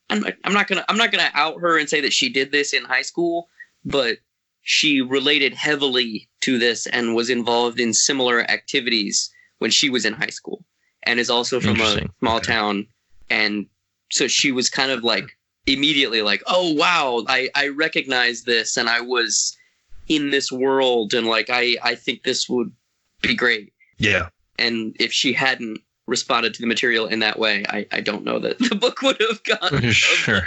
[0.10, 2.52] I'm not, I'm not gonna I'm not gonna out her and say that she did
[2.52, 3.50] this in high school,
[3.84, 4.20] but
[4.62, 10.14] she related heavily to this and was involved in similar activities when she was in
[10.14, 10.64] high school,
[11.04, 12.86] and is also from a small town,
[13.30, 13.66] and
[14.12, 18.90] so she was kind of like immediately like, oh wow, I I recognize this, and
[18.90, 19.57] I was
[20.08, 22.72] in this world, and like I I think this would
[23.22, 23.74] be great.
[23.98, 24.30] Yeah.
[24.60, 28.40] And if she hadn't responded to the material in that way, I I don't know
[28.40, 29.82] that the book would have gone.
[29.92, 30.42] sure.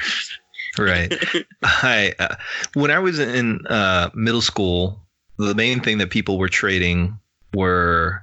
[0.79, 1.13] Right.
[1.63, 2.37] I uh,
[2.75, 5.01] when I was in uh, middle school,
[5.37, 7.19] the main thing that people were trading
[7.55, 8.23] were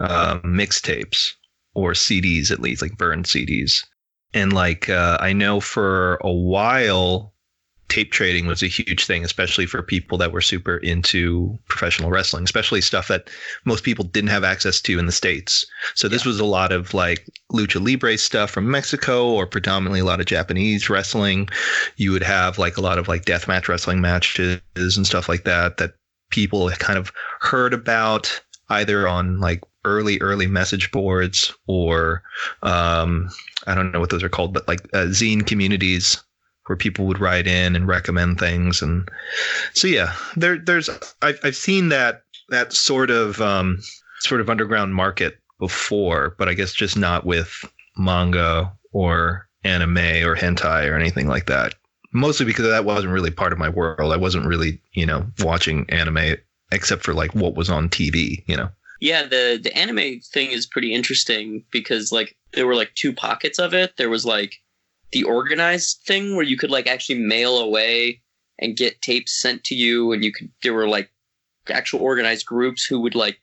[0.00, 1.32] uh, mixtapes
[1.74, 3.84] or CDs, at least like burned CDs.
[4.34, 7.32] And like uh, I know for a while,
[7.88, 12.44] tape trading was a huge thing, especially for people that were super into professional wrestling,
[12.44, 13.28] especially stuff that
[13.64, 15.64] most people didn't have access to in the states.
[15.94, 20.04] So this was a lot of like lucha libre stuff from Mexico, or predominantly a
[20.04, 21.48] lot of Japanese wrestling.
[21.96, 25.76] You would have like a lot of like deathmatch wrestling matches and stuff like that
[25.76, 25.94] that
[26.30, 32.22] people kind of heard about either on like early early message boards or
[32.62, 33.30] um,
[33.66, 36.22] I don't know what those are called, but like uh, zine communities
[36.66, 38.82] where people would write in and recommend things.
[38.82, 39.08] And
[39.74, 40.88] so yeah there there's
[41.22, 43.78] I've, I've seen that that sort of um,
[44.20, 47.64] sort of underground market before but I guess just not with
[47.96, 51.74] manga or anime or hentai or anything like that.
[52.12, 54.12] Mostly because that wasn't really part of my world.
[54.12, 56.36] I wasn't really you know watching anime
[56.72, 58.68] except for like what was on TV you know?
[59.00, 63.58] Yeah, the the anime thing is pretty interesting because like there were like two pockets
[63.58, 63.96] of it.
[63.96, 64.62] There was like
[65.12, 68.22] the organized thing where you could like actually mail away
[68.58, 71.10] and get tapes sent to you and you could there were like
[71.68, 73.38] actual organized groups who would like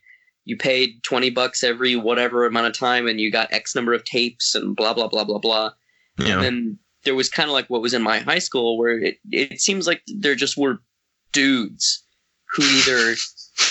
[0.46, 4.04] you paid 20 bucks every whatever amount of time and you got x number of
[4.04, 5.72] tapes and blah blah blah blah blah.
[6.18, 9.00] You and then there was kind of like what was in my high school where
[9.00, 10.80] it, it seems like there just were
[11.32, 12.04] dudes
[12.56, 13.16] who either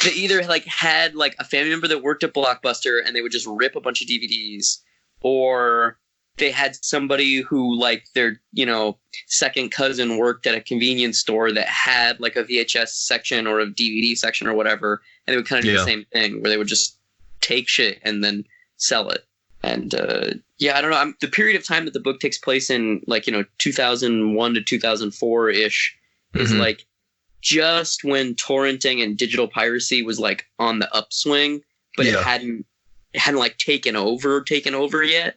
[0.05, 3.33] they either like had like a family member that worked at blockbuster and they would
[3.33, 4.79] just rip a bunch of dvds
[5.21, 5.99] or
[6.39, 11.53] they had somebody who like their you know second cousin worked at a convenience store
[11.53, 15.47] that had like a VHS section or a DVD section or whatever, and they would
[15.49, 15.79] kind of do Yeah.
[15.79, 16.99] the same thing where they would just
[17.41, 18.45] take shit and then
[18.77, 19.25] sell it.
[19.65, 20.97] And uh, yeah, I don't know.
[20.97, 24.55] I'm, the period of time that the book takes place in, like you know, 2001
[24.55, 25.97] to 2004 ish,
[26.35, 26.59] is Mhm.
[26.59, 26.87] like
[27.41, 31.61] just when torrenting and digital piracy was like on the upswing,
[31.97, 32.19] but Yeah.
[32.21, 32.67] it hadn't
[33.13, 35.37] it hadn't like taken over taken over yet,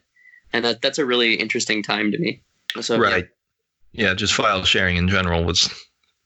[0.56, 2.42] and that that's a really interesting time to me.
[2.80, 3.26] So right.
[3.92, 5.70] Yeah, just file sharing in general was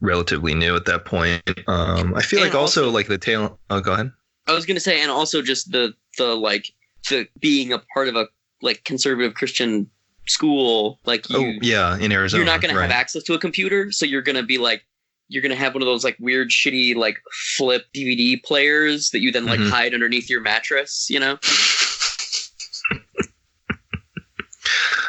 [0.00, 1.42] relatively new at that point.
[1.68, 3.58] Um, I feel And like also, also- like the tail.
[3.70, 4.10] Oh, go ahead.
[4.46, 6.72] I was gonna say, and also just the the like
[7.08, 8.26] the being a part of a
[8.62, 9.88] like conservative Christian
[10.26, 12.42] school, like you, oh, yeah, in Arizona.
[12.42, 12.82] you're not gonna right.
[12.82, 14.84] have access to a computer, so you're gonna be like
[15.28, 17.18] you're gonna have one of those like weird shitty like
[17.56, 19.70] flip DVD players that you then like Mhm.
[19.70, 21.38] hide underneath your mattress, you know?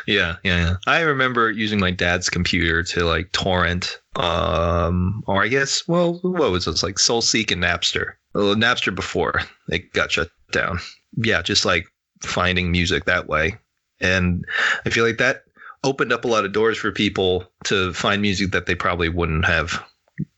[0.08, 0.76] Yeah, yeah.
[0.88, 6.52] I remember using my dad's computer to like torrent, um, or I guess, well, what
[6.52, 8.14] was this like SoulSeek and Napster?
[8.34, 10.80] Well, Napster before it got shut down.
[11.18, 11.88] Yeah, just like
[12.22, 13.58] finding music that way,
[14.00, 14.46] and
[14.86, 15.44] I feel like that
[15.84, 19.46] opened up a lot of doors for people to find music that they probably wouldn't
[19.46, 19.84] have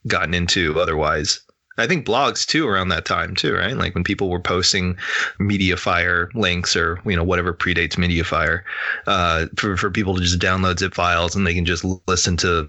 [0.06, 1.40] gotten into otherwise.
[1.76, 3.76] I think blogs too around that time too, right?
[3.76, 4.96] Like when people were posting
[5.40, 8.62] MediaFire links or you know whatever predates MediaFire,
[9.06, 12.68] uh, for for people to just download zip files and they can just listen to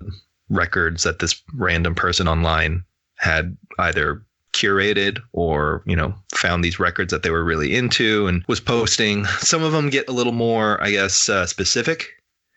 [0.50, 2.84] records that this random person online
[3.18, 8.44] had either curated or you know found these records that they were really into and
[8.48, 9.26] was posting.
[9.26, 12.08] Some of them get a little more, I guess, uh, specific.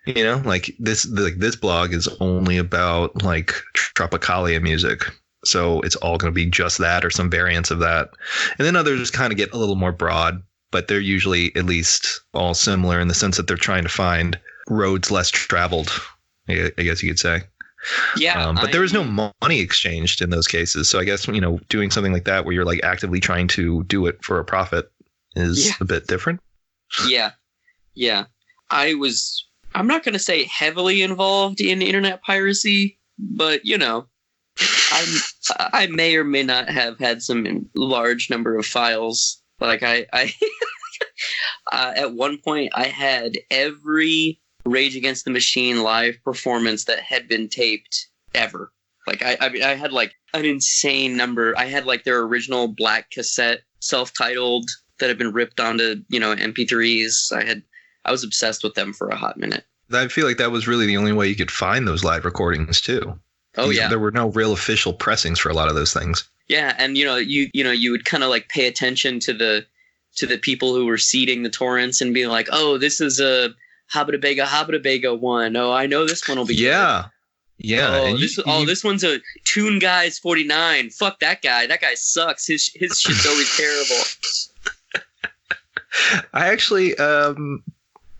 [0.07, 5.05] You know, like this like this blog is only about like Tropicalia music.
[5.49, 8.11] So it's all going to be just that or some variants of that.
[8.59, 12.21] And then others kind of get a little more broad, but they're usually at least
[12.35, 14.39] all similar in the sense that they're trying to find
[14.69, 15.91] roads less traveled,
[16.49, 17.43] I I guess you could say.
[18.17, 18.45] Yeah.
[18.45, 20.89] Um, but there is I- no money exchanged in those cases.
[20.89, 23.85] So I guess, you know, doing something like that where you're like actively trying to
[23.85, 24.91] do it for a profit
[25.37, 25.73] is Yeah.
[25.81, 26.41] a bit different.
[27.07, 27.31] Yeah.
[27.95, 28.25] Yeah.
[28.71, 29.45] I was
[29.75, 34.07] I'm not gonna say heavily involved in internet piracy, but you know,
[34.93, 35.09] I'm
[35.73, 39.41] I may or may not have had some large number of files.
[39.61, 40.33] Like I I
[41.73, 47.29] uh, at one point I had every Rage Against the Machine live performance that had
[47.29, 48.73] been taped ever.
[49.07, 51.57] Like I I, mean, I had like an insane number.
[51.57, 56.35] I had like their original black cassette, self-titled that had been ripped onto you know
[56.35, 57.33] MP3s.
[57.33, 57.63] I had
[58.05, 59.65] I was obsessed with them for a hot minute.
[59.91, 62.81] I feel like that was really the only way you could find those live recordings
[62.81, 63.19] too.
[63.59, 66.29] Oh yeah, There were no real official pressings for a lot of those things.
[66.49, 69.33] yeah, and you know you you know you would kind of like pay attention to
[69.33, 69.67] the
[70.17, 73.51] to the people who were seeding the torrents and be like, oh, this is a
[73.93, 74.21] Habita
[74.83, 75.57] Bega one.
[75.57, 76.55] Oh, I know this one will be.
[76.57, 76.63] good.
[76.63, 77.05] Yeah.
[77.59, 77.89] Yeah.
[77.91, 80.91] Oh, and you- this oh this one's a Tune Guys forty nine.
[80.91, 81.67] Fuck that guy.
[81.67, 82.47] That guy sucks.
[82.47, 85.05] His his shit's always terrible.
[86.33, 87.63] I actually, um,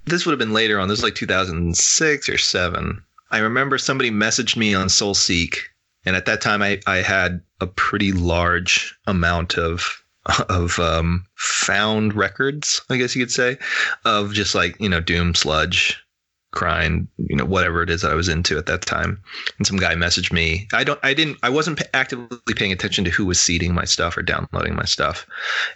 [0.07, 0.89] this would have been later on.
[0.89, 3.03] This was like 2006 or seven.
[3.31, 5.57] I remember somebody messaged me on SoulSeek,
[6.05, 10.03] and at that time, I, I had a pretty large amount of
[10.49, 13.59] of um, found records, I guess you could say,
[14.05, 16.03] of just like you know doom sludge,
[16.51, 19.23] grind, you know whatever it is that I was into at that time.
[19.59, 20.67] And some guy messaged me.
[20.73, 24.17] I don't, I didn't, I wasn't actively paying attention to who was seeding my stuff
[24.17, 25.27] or downloading my stuff.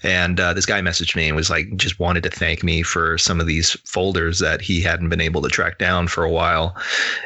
[0.02, 3.18] And uh, this guy messaged me and was like, just wanted to thank me for
[3.18, 6.76] some of these folders that he hadn't been able to track down for a while.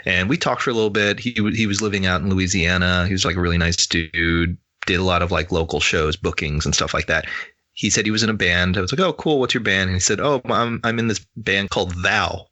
[0.04, 1.20] And we talked for a little bit.
[1.20, 3.06] He he was living out in Louisiana.
[3.06, 4.56] He was like a really nice dude.
[4.86, 7.26] Did a lot of like local shows, bookings, and stuff like that.
[7.72, 8.76] He said he was in a band.
[8.76, 9.38] I was like, oh, cool.
[9.38, 9.90] What's your band?
[9.90, 12.46] And he said, oh, I'm I'm in this band called Thou.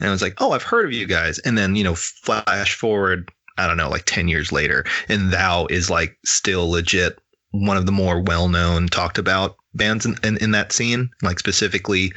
[0.00, 1.38] And I was like, oh, I've heard of you guys.
[1.40, 3.30] And then you know, flash forward.
[3.56, 7.18] I don't know, like 10 years later, and Thou is like still legit
[7.50, 12.12] one of the more well-known talked about bands in, in, in that scene like specifically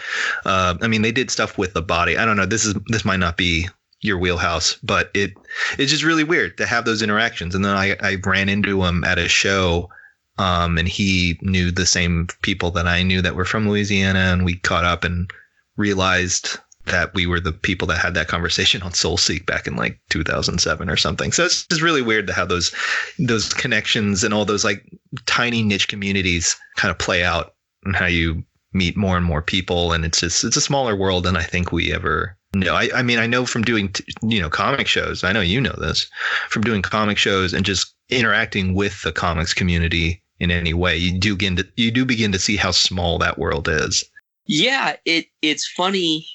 [0.46, 3.06] uh, i mean they did stuff with the body i don't know this is this
[3.06, 3.68] might not be
[4.02, 5.32] your wheelhouse but it
[5.78, 9.04] it's just really weird to have those interactions and then i, I ran into him
[9.04, 9.90] at a show
[10.38, 14.44] um, and he knew the same people that i knew that were from louisiana and
[14.44, 15.30] we caught up and
[15.78, 20.00] realized that we were the people that had that conversation on soulseek back in like
[20.10, 21.32] 2007 or something.
[21.32, 22.74] So it's just really weird to have those
[23.20, 24.84] those connections and all those like
[25.26, 27.54] tiny niche communities kind of play out
[27.84, 29.94] and how you meet more and more people.
[29.94, 32.74] And it's just it's a smaller world than i think we ever know.
[32.74, 35.76] I, I mean i know from doing you know comic shows i know you know
[35.78, 36.10] this
[36.50, 41.18] from doing comic shows and just interacting with the comics community in any way you
[41.18, 44.04] do begin to you do begin to see how small that world is.
[44.48, 46.28] Yeah, it it's funny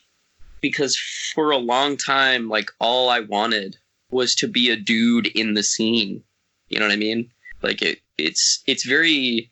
[0.61, 0.97] because
[1.35, 3.77] for a long time, like all I wanted
[4.11, 6.23] was to be a dude in the scene.
[6.69, 7.31] You know what I mean?
[7.63, 9.51] Like it, it's it's very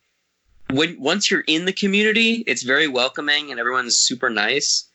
[0.71, 4.89] when once you're in the community, it's very welcoming and everyone's super nice.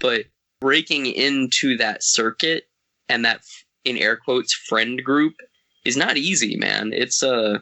[0.00, 0.26] But
[0.60, 2.68] breaking into that circuit
[3.08, 3.40] and that
[3.84, 5.34] in air quotes friend group
[5.84, 6.92] is not easy, man.
[6.92, 7.58] It's uh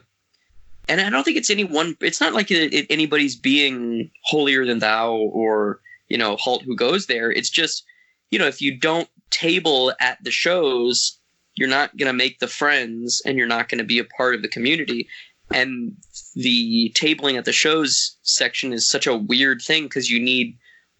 [0.89, 1.95] and I don't think it's any one.
[2.01, 5.79] It's not like it, it, anybody's being holier than thou or
[6.09, 7.31] you know halt who goes there.
[7.31, 7.85] It's just
[8.33, 11.19] you know if you don't table at the shows,
[11.53, 14.47] you're not gonna make the friends, and you're not gonna be a part of the
[14.47, 15.07] community.
[15.51, 15.95] And
[16.33, 20.57] the tabling at the shows section is such a weird thing because you need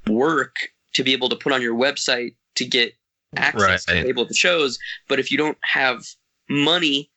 [0.07, 0.55] work
[0.93, 2.93] to be able to put on your website to get
[3.35, 4.77] access to table at the shows.
[5.07, 6.03] But if you don't have
[6.49, 7.09] money,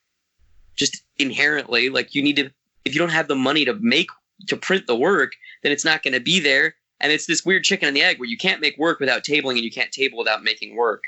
[0.77, 2.51] just inherently, like you need to,
[2.87, 4.09] if you don't have the money to make
[4.47, 6.75] to print the work, then it's not going to be there.
[7.01, 9.53] And it's this weird chicken and the egg where you can't make work without tabling,
[9.53, 11.03] and you can't table without making work,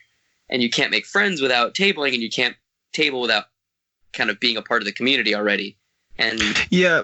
[0.48, 2.56] and you can't make friends without tabling, and you can't
[2.92, 3.44] table without
[4.12, 5.78] kind of being a part of the community already.
[6.18, 7.02] And Yeah,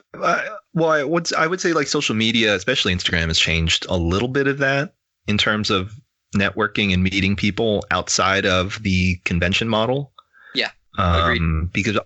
[0.75, 4.29] well, I would I would say like social media, especially Instagram, has changed a little
[4.29, 4.95] bit of that
[5.27, 5.95] in terms of
[6.35, 10.13] networking and meeting people outside of the convention model.
[10.55, 11.73] Yeah, um, agreed.
[11.73, 11.99] because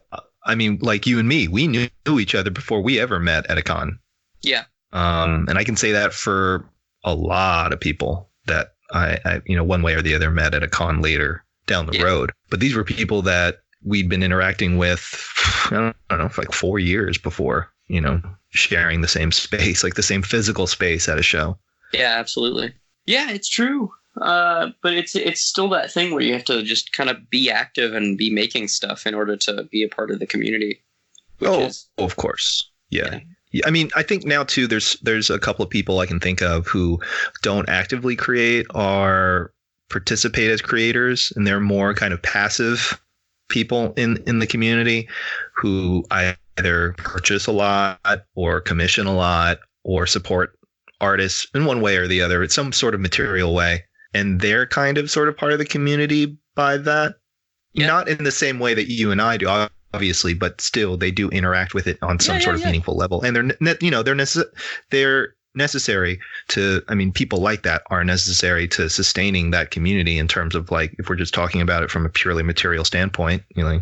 [0.45, 3.59] I mean, like you and me, we knew each other before we ever met at
[3.59, 3.99] a con.
[4.43, 6.64] yeah, Um, and I can say that for
[7.05, 10.55] a lot of people that I, I, you know, one way or the other met
[10.55, 12.05] at a con later down the Yeah.
[12.05, 12.32] road.
[12.51, 15.30] But these were people that we'd been interacting with,
[15.66, 18.20] I don't, I don't know, like four years before, you know,
[18.51, 21.59] sharing the same space, like the same physical space at a show.
[21.93, 22.72] yeah, absolutely.
[23.07, 23.91] Yeah, it's true.
[24.20, 27.49] Uh, but it's it's still that thing where you have to just kind of be
[27.51, 30.82] active and be making stuff in order to be a part of the community.
[31.39, 32.68] Which oh, is of course.
[32.91, 33.12] Yeah.
[33.14, 33.20] Yeah.
[33.64, 34.66] I mean, I think now too.
[34.66, 37.01] There's there's a couple of people I can think of who
[37.42, 39.53] don't actively create or
[39.88, 43.01] participate as creators, and they're more kind of passive
[43.49, 45.09] people in in the community
[45.55, 47.99] who either purchase a lot
[48.34, 50.59] or commission a lot or support
[51.01, 52.42] artists in one way or the other.
[52.42, 55.64] It's some sort of material way, and they're kind of sort of part of the
[55.64, 57.14] community by that.
[57.72, 57.86] Yeah.
[57.86, 61.28] Not in the same way that you and I do, obviously, but still they do
[61.30, 62.66] interact with it on some Yeah, sort yeah, of yeah.
[62.66, 64.16] meaningful level, and they're ne- you know they're
[64.91, 66.82] they're necessary to.
[66.89, 70.95] I mean, people like that are necessary to sustaining that community in terms of like
[70.99, 73.80] if we're just talking about it from a purely material standpoint, you know,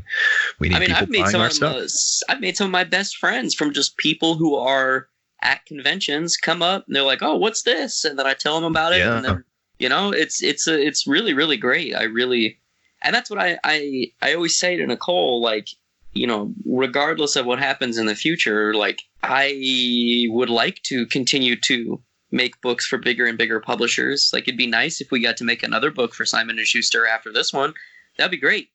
[0.59, 2.29] we need I mean, people I've made buying some our of stuff.
[2.29, 5.09] I've made some of my best friends from just people who are
[5.43, 8.71] at conventions come up and they're like, "Oh, what's this?" and then I tell them
[8.73, 9.45] about it, and then
[9.79, 11.95] you know, it's it's a, it's really really great.
[11.95, 12.59] I really,
[13.03, 15.69] and that's what I I I always say to Nicole, like
[16.17, 21.57] you know, regardless of what happens in the future, like I would like to continue
[21.62, 24.31] to make books for bigger and bigger publishers.
[24.33, 27.07] Like it'd be nice if we got to make another book for Simon and Schuster
[27.07, 27.75] after this one.
[28.17, 28.71] That'd be great.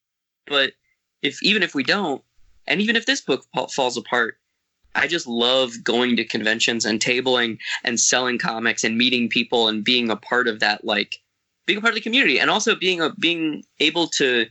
[0.48, 0.74] But
[1.22, 2.24] if even if we don't,
[2.68, 4.38] and even if this book fa- falls apart,
[4.96, 9.84] I just love going to conventions and tabling and selling comics and meeting people and
[9.84, 11.18] being a part of that, like
[11.66, 14.46] being a part of the community, and also being a being able to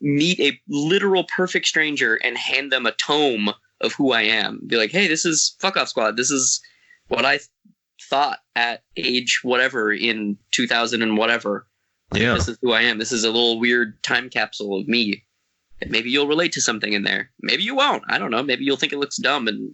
[0.00, 4.60] meet a literal perfect stranger and hand them a tome of who I am.
[4.66, 6.16] Be like, hey, this is Fuck Off Squad.
[6.16, 6.60] This is
[7.08, 7.40] what I
[8.10, 11.66] thought at age whatever in 2000 and whatever.
[12.12, 12.34] Like, Yeah.
[12.34, 12.98] This is who I am.
[12.98, 15.24] This is a little weird time capsule of me.
[15.80, 17.30] And maybe you'll relate to something in there.
[17.40, 18.04] Maybe you won't.
[18.08, 18.42] I don't know.
[18.42, 19.72] Maybe you'll think it looks dumb and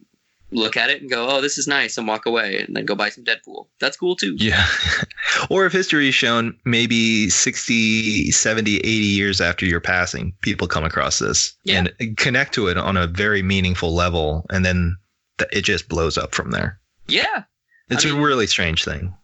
[0.52, 2.94] look at it and go, oh, this is nice, and walk away and then go
[2.94, 3.66] buy some Deadpool.
[3.80, 4.34] That's cool too.
[4.38, 4.66] Yeah.
[5.50, 10.84] or if history is shown, maybe 60, 70, 80 years after your passing, people come
[10.84, 11.84] across this Yeah.
[11.98, 14.44] and connect to it on a very meaningful level.
[14.50, 14.96] And then
[15.38, 16.80] th- it just blows up from there.
[17.06, 17.44] Yeah.
[17.88, 19.14] It's I a mean- really strange thing.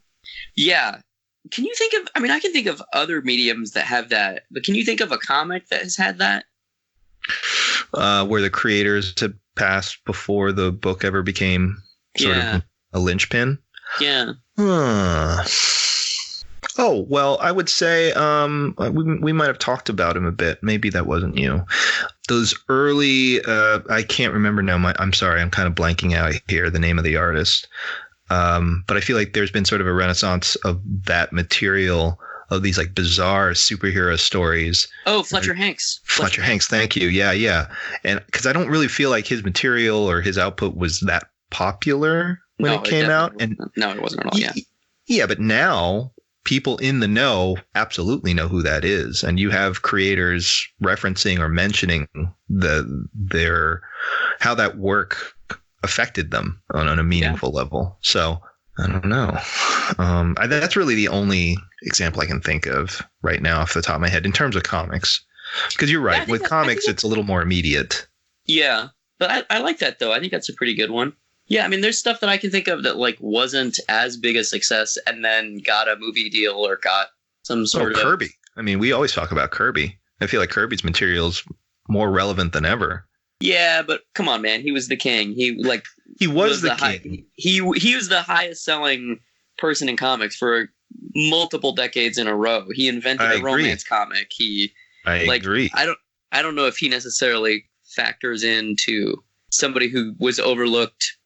[0.57, 1.01] Yeah.
[1.53, 4.45] Can you think of, I mean, I can think of other mediums that have that,
[4.51, 6.45] but can you think of a comic that has had that?
[7.95, 11.83] Uh, where the creators had passed before the book ever became
[12.17, 12.57] sort Yeah.
[12.57, 13.59] of a linchpin.
[14.01, 14.33] Yeah.
[14.57, 15.43] Huh.
[16.79, 20.63] Oh well, I would say um, we we might have talked about him a bit.
[20.63, 21.65] Maybe that wasn't you.
[22.29, 24.77] Those early, uh, I can't remember now.
[24.77, 26.69] My, I'm sorry, I'm kind of blanking out here.
[26.69, 27.69] The name of the artist,
[28.31, 32.21] um, but I feel like there's been sort of a renaissance of that material
[32.51, 34.89] of these like bizarre superhero stories.
[35.07, 36.01] Oh, Fletcher Hanks.
[36.05, 37.09] Fletcher Hanks, thank you.
[37.09, 37.69] Yeah, yeah,
[38.05, 42.41] and because I don't really feel like his material or his output was that popular
[42.59, 44.39] when No, it came out, definitely and no, it wasn't at all.
[44.39, 44.53] Yeah.
[45.07, 46.13] Yeah, but now
[46.45, 51.49] people in the know absolutely know who that is, and you have creators referencing or
[51.49, 52.09] mentioning
[52.49, 53.83] the their
[54.41, 55.35] how that work
[55.83, 57.99] affected them on, on a meaningful level.
[58.01, 58.41] So
[58.79, 59.39] I don't know.
[59.99, 63.83] Um, I, that's really the only example I can think of right now off the
[63.83, 65.25] top of my head in terms of comics.
[65.73, 68.07] Because you're right, think with that- comics, it's a little more immediate.
[68.47, 70.13] Yeah, but I, I like that though.
[70.13, 71.13] I think that's a pretty good one.
[71.49, 74.37] Yeah, I mean, there's stuff that I can think of that like wasn't as big
[74.37, 77.09] a success and then got a movie deal or got
[77.45, 78.31] some Oh, sort of Kirby.
[78.57, 79.97] I mean, we always talk about Kirby.
[80.21, 81.43] I feel like Kirby's material is
[81.89, 83.07] more relevant than ever.
[83.41, 85.33] Yeah, but come on, man, he was the king.
[85.35, 85.85] He like
[86.19, 87.27] He was, the, high- king.
[87.35, 89.21] he he was the highest selling
[89.59, 90.71] person in comics for
[91.15, 92.67] multiple decades in a row.
[92.73, 93.53] He invented I a agree.
[93.53, 94.31] romance comic.
[94.33, 94.73] He
[95.05, 95.71] I like, agree.
[95.75, 95.99] I don't
[96.33, 101.17] I don't know if he necessarily factors into somebody who was overlooked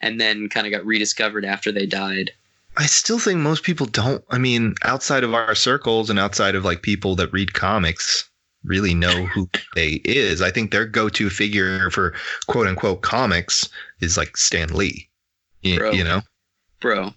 [0.00, 2.30] and then kind of got rediscovered after they died.
[2.76, 4.24] I still think most people don't.
[4.30, 8.28] I mean, outside of our circles and outside of like people that read comics,
[8.64, 10.40] really know who they is.
[10.40, 12.14] I think their go-to figure for
[12.46, 13.68] quote unquote comics
[14.00, 15.08] is like Stan Lee.
[15.62, 15.92] You, Bro.
[15.92, 16.22] you know,
[16.80, 17.12] Bro,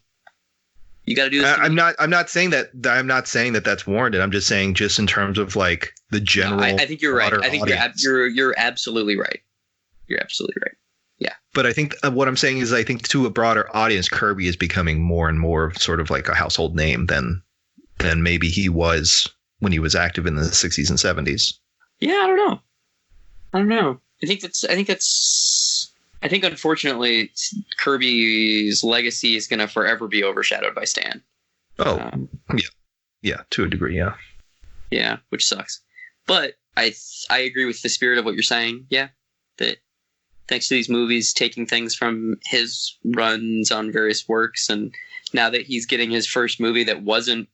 [1.06, 1.58] you got to do this.
[1.58, 1.96] I, I'm not.
[2.00, 2.72] I'm not saying that.
[2.86, 4.22] I'm not saying that that's warranted.
[4.22, 6.64] I'm just saying, just in terms of like the general.
[6.64, 7.34] I, I think you're right.
[7.34, 9.42] I think you're, you're you're absolutely right.
[10.08, 10.76] You're absolutely right.
[11.20, 11.34] Yeah.
[11.54, 14.48] But I think uh, what I'm saying is, I think to a broader audience, Kirby
[14.48, 17.42] is becoming more and more sort of like a household name than
[18.00, 19.30] than maybe he was
[19.60, 21.54] when he was active in the 60s and 70s.
[22.00, 22.60] Yeah, I don't know.
[23.54, 24.00] I don't know.
[24.22, 24.64] I think that's.
[24.64, 25.73] I think that's.
[26.24, 27.32] I think unfortunately,
[27.78, 31.22] Kirby's legacy is going to forever be overshadowed by Stan.
[31.80, 32.30] Oh, Um,
[33.22, 34.16] yeah, to a degree, yeah.
[34.92, 35.82] yeah, which sucks.
[36.26, 36.94] But I
[37.30, 38.86] I agree with the spirit of what you're saying.
[38.90, 39.10] Yeah,
[39.58, 39.78] that
[40.48, 44.94] thanks to these movies taking things from his runs on various works, and
[45.34, 47.48] now that he's getting his first movie that wasn't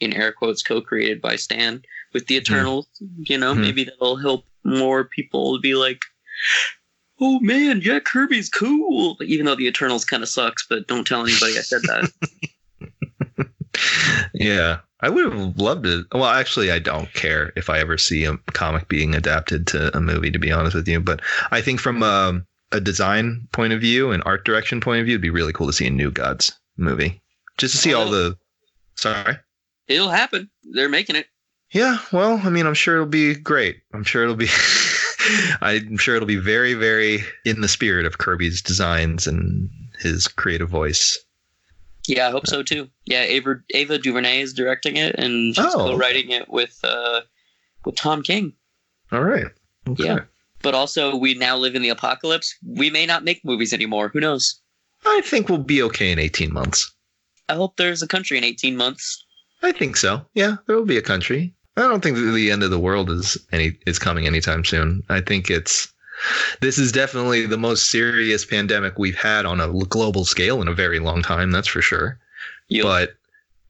[0.00, 2.86] in air quotes co-created by Stan with the Eternals,
[3.24, 3.60] you know, Mhm.
[3.60, 6.02] maybe that'll help more people be like,
[7.20, 10.66] "Oh man, Jack Kirby's cool," even though the Eternals kind of sucks.
[10.66, 12.12] But don't tell anybody I said that.
[14.34, 16.06] Yeah, I would have loved it.
[16.12, 20.00] Well, actually, I don't care if I ever see a comic being adapted to a
[20.00, 21.00] movie, to be honest with you.
[21.00, 25.06] But I think from um, a design point of view and art direction point of
[25.06, 27.22] view, it'd be really cool to see a New Gods movie.
[27.58, 28.36] Just to see all the.
[28.96, 29.36] Sorry.
[29.88, 30.50] It'll happen.
[30.72, 31.26] They're making it.
[31.72, 33.80] Yeah, well, I mean, I'm sure it'll be great.
[33.92, 34.48] I'm sure it'll be.
[35.60, 39.68] I'm sure it'll be very, very in the spirit of Kirby's designs and
[40.00, 41.18] his creative voice.
[42.08, 42.88] Yeah, I hope so too.
[43.04, 45.88] Yeah, Ava Ava DuVernay is directing it, and she's Oh.
[45.90, 47.22] co-writing it with uh,
[47.84, 48.52] with Tom King.
[49.12, 49.46] All right.
[49.88, 50.04] Okay.
[50.04, 50.20] Yeah.
[50.62, 52.54] But also, we now live in the apocalypse.
[52.66, 54.08] We may not make movies anymore.
[54.08, 54.60] Who knows?
[55.04, 56.92] I think we'll be okay in 18 months.
[57.48, 59.24] I hope there's a country in 18 months.
[59.62, 60.24] I think so.
[60.34, 61.54] Yeah, there will be a country.
[61.76, 65.02] I don't think the end of the world is any is coming anytime soon.
[65.08, 65.92] I think it's
[66.60, 70.74] this is definitely the most serious pandemic we've had on a global scale in a
[70.74, 71.50] very long time.
[71.50, 72.18] That's for sure.
[72.68, 72.82] Yep.
[72.82, 73.16] But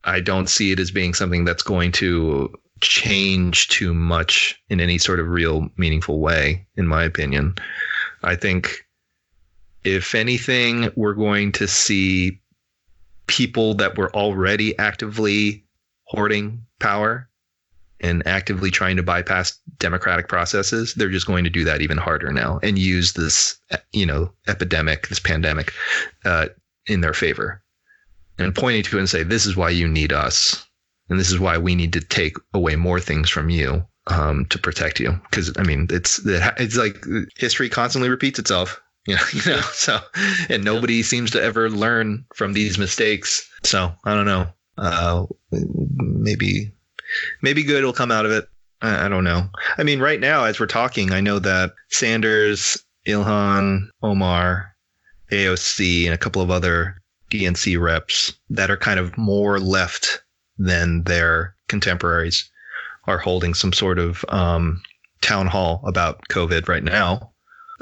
[0.05, 4.97] I don't see it as being something that's going to change too much in any
[4.97, 7.55] sort of real meaningful way, in my opinion.
[8.23, 8.85] I think
[9.83, 12.39] if anything, we're going to see
[13.27, 15.65] people that were already actively
[16.05, 17.29] hoarding power
[17.99, 22.31] and actively trying to bypass democratic processes, they're just going to do that even harder
[22.31, 23.57] now and use this,
[23.91, 25.73] you know, epidemic, this pandemic,
[26.25, 26.47] uh,
[26.87, 27.61] in their favor,
[28.37, 30.65] and pointing to it and say, "This is why you need us,
[31.09, 34.57] and this is why we need to take away more things from you." Um, to
[34.57, 37.03] protect you, because I mean, it's it's like
[37.35, 39.59] history constantly repeats itself, you know, you know.
[39.73, 39.99] So,
[40.47, 43.45] and nobody seems to ever learn from these mistakes.
[43.63, 44.47] So, I don't know.
[44.77, 46.71] Uh, maybe
[47.41, 48.47] maybe good will come out of it.
[48.81, 49.49] I, I don't know.
[49.77, 54.75] I mean, right now, as we're talking, I know that Sanders, Ilhan, Omar,
[55.31, 57.01] AOC, and a couple of other
[57.31, 60.21] DNC reps that are kind of more left
[60.57, 62.49] than their contemporaries
[63.05, 64.81] are holding some sort of um,
[65.21, 67.31] town hall about COVID right now.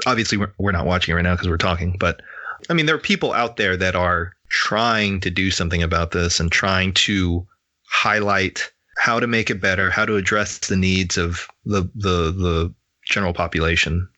[0.06, 2.20] Obviously, we're, we're not watching it right now because we're talking, but
[2.68, 6.40] I mean, there are people out there that are trying to do something about this
[6.40, 7.46] and trying to
[7.88, 12.74] highlight how to make it better, how to address the needs of the the the
[13.04, 14.08] general population,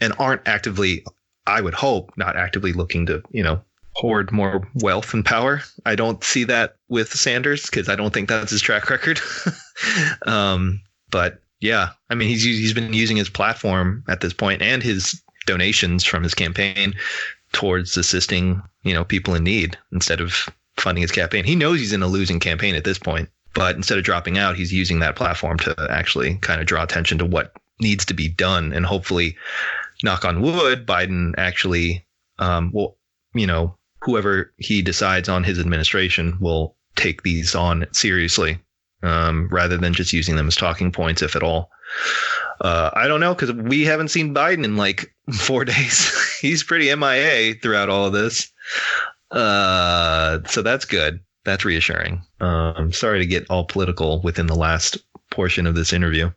[0.00, 1.04] and aren't actively,
[1.46, 3.62] I would hope, not actively looking to you know
[3.94, 5.62] hoard more wealth and power.
[5.86, 9.20] I don't see that with Sanders because I don't think that's his track record.
[10.26, 14.82] um, but yeah, I mean he's he's been using his platform at this point and
[14.82, 16.94] his donations from his campaign
[17.52, 21.44] towards assisting you know people in need instead of funding his campaign.
[21.44, 24.56] He knows he's in a losing campaign at this point, but instead of dropping out,
[24.56, 28.28] he's using that platform to actually kind of draw attention to what needs to be
[28.28, 29.36] done, and hopefully,
[30.02, 32.04] knock on wood, Biden actually
[32.38, 32.96] um, will
[33.34, 38.58] you know whoever he decides on his administration will take these on seriously
[39.02, 41.70] um, rather than just using them as talking points, if at all.
[42.60, 46.10] Uh, I don't know because we haven't seen Biden in like four days.
[46.40, 48.50] He's pretty MIA throughout all of this.
[49.30, 51.20] Uh, so that's good.
[51.44, 52.22] That's reassuring.
[52.40, 54.98] Um, sorry to get all political within the last
[55.30, 56.30] portion of this interview.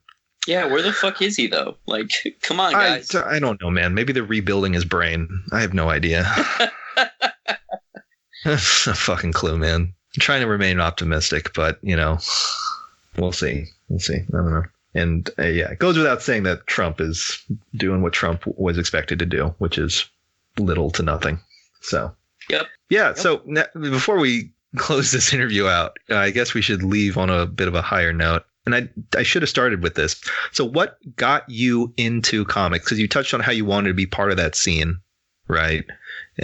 [0.47, 1.77] Yeah, where the fuck is he though?
[1.85, 2.09] Like,
[2.41, 3.13] come on, guys.
[3.13, 3.93] I don't know, man.
[3.93, 5.27] Maybe they're rebuilding his brain.
[5.51, 6.25] I have no idea.
[8.45, 9.93] a fucking clue, man.
[10.15, 12.19] I'm trying to remain optimistic, but you know,
[13.17, 13.65] we'll see.
[13.89, 14.15] We'll see.
[14.15, 14.63] I don't know.
[14.93, 17.43] And uh, yeah, it goes without saying that Trump is
[17.75, 20.05] doing what Trump was expected to do, which is
[20.57, 21.39] little to nothing.
[21.81, 22.15] So,
[22.49, 22.67] Yep.
[22.89, 23.13] Yeah.
[23.13, 27.29] So ne- before we close this interview out, uh, I guess we should leave on
[27.29, 28.43] a bit of a higher note.
[28.65, 30.21] And I, I should have started with this.
[30.51, 32.85] So, what got you into comics?
[32.85, 34.99] Because you touched on how you wanted to be part of that scene,
[35.47, 35.85] right?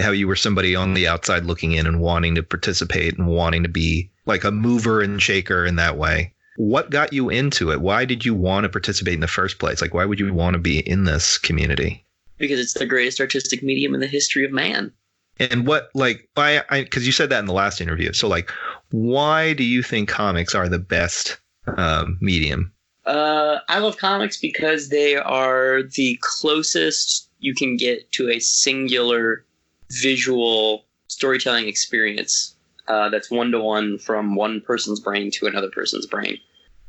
[0.00, 3.62] How you were somebody on the outside looking in and wanting to participate and wanting
[3.62, 6.32] to be like a mover and shaker in that way.
[6.56, 7.82] What got you into it?
[7.82, 9.82] Why did you want to participate in the first place?
[9.82, 12.04] Like, why would you want to be in this community?
[12.38, 14.92] because it's the greatest artistic medium in the history of man.
[15.38, 16.62] And what, like, why?
[16.70, 18.12] Because you said that in the last interview.
[18.12, 18.50] So, like,
[18.90, 21.38] why do you think comics are the best
[21.76, 22.72] um, medium?
[23.04, 29.44] Uh, I love comics because they are the closest you can get to a singular
[29.90, 32.54] visual storytelling experience
[32.88, 36.38] uh, that's one to one from one person's brain to another person's brain.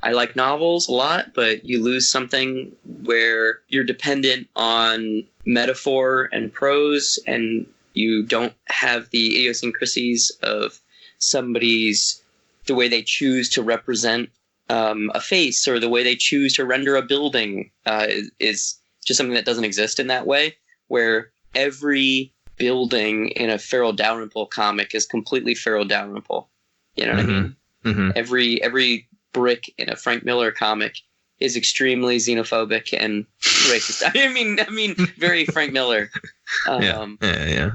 [0.03, 2.71] I like novels a lot, but you lose something
[3.03, 7.65] where you're dependent on metaphor and prose, and
[7.95, 10.79] you don't have the idiosyncrasies of
[11.17, 12.21] somebody's
[12.65, 14.29] the way they choose to represent
[14.69, 18.75] um, a face or the way they choose to render a building uh, is, is
[19.05, 20.55] just something that doesn't exist in that way.
[20.87, 26.49] Where every building in a Farel Dalrymple comic is completely Farel Dalrymple.
[26.95, 27.55] You know what I mean?
[27.83, 28.11] Mm-hmm.
[28.15, 30.95] Every every brick in a Frank Miller comic
[31.39, 34.03] is extremely xenophobic and racist.
[34.15, 36.09] I mean, I mean, very Frank Miller.
[36.67, 37.07] Um, Yeah.
[37.21, 37.45] Yeah.
[37.47, 37.71] Yeah.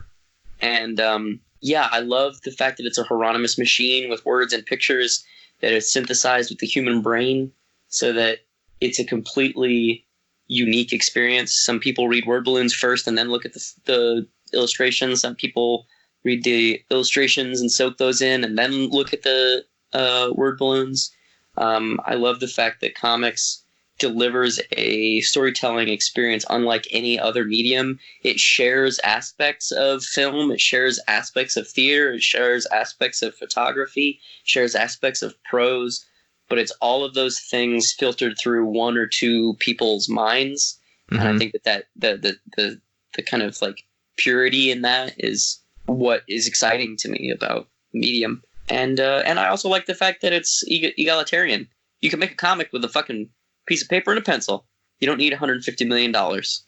[0.61, 4.64] And um, yeah, I love the fact that it's a Hieronymus machine with words and
[4.64, 5.24] pictures
[5.61, 7.52] that is synthesized with the human brain
[7.88, 8.38] so that
[8.80, 10.06] it's a completely
[10.48, 11.54] unique experience.
[11.54, 15.20] Some people read word balloons first and then look at the, the illustrations.
[15.20, 15.86] Some people
[16.24, 21.12] read the illustrations and soak those in and then look at the uh, word balloons.
[21.56, 23.62] Um, I love the fact that comics
[24.01, 28.01] delivers a storytelling experience unlike any other medium.
[28.22, 34.20] It shares aspects of film, it shares aspects of theater, it shares aspects of photography,
[34.44, 36.05] shares aspects of prose,
[36.48, 40.80] but it's all of those things filtered through one or two people's minds.
[41.12, 41.38] And I Mhm.
[41.38, 42.80] think that, that the, the the
[43.14, 43.84] the kind of like
[44.16, 48.42] purity in that is what is exciting to me about medium.
[48.68, 51.68] And uh, and I also like the fact that it's egalitarian.
[52.01, 53.28] You can make a comic with a fucking
[53.71, 54.66] piece of paper and a pencil.
[54.99, 56.64] You don't need 150 million dollars.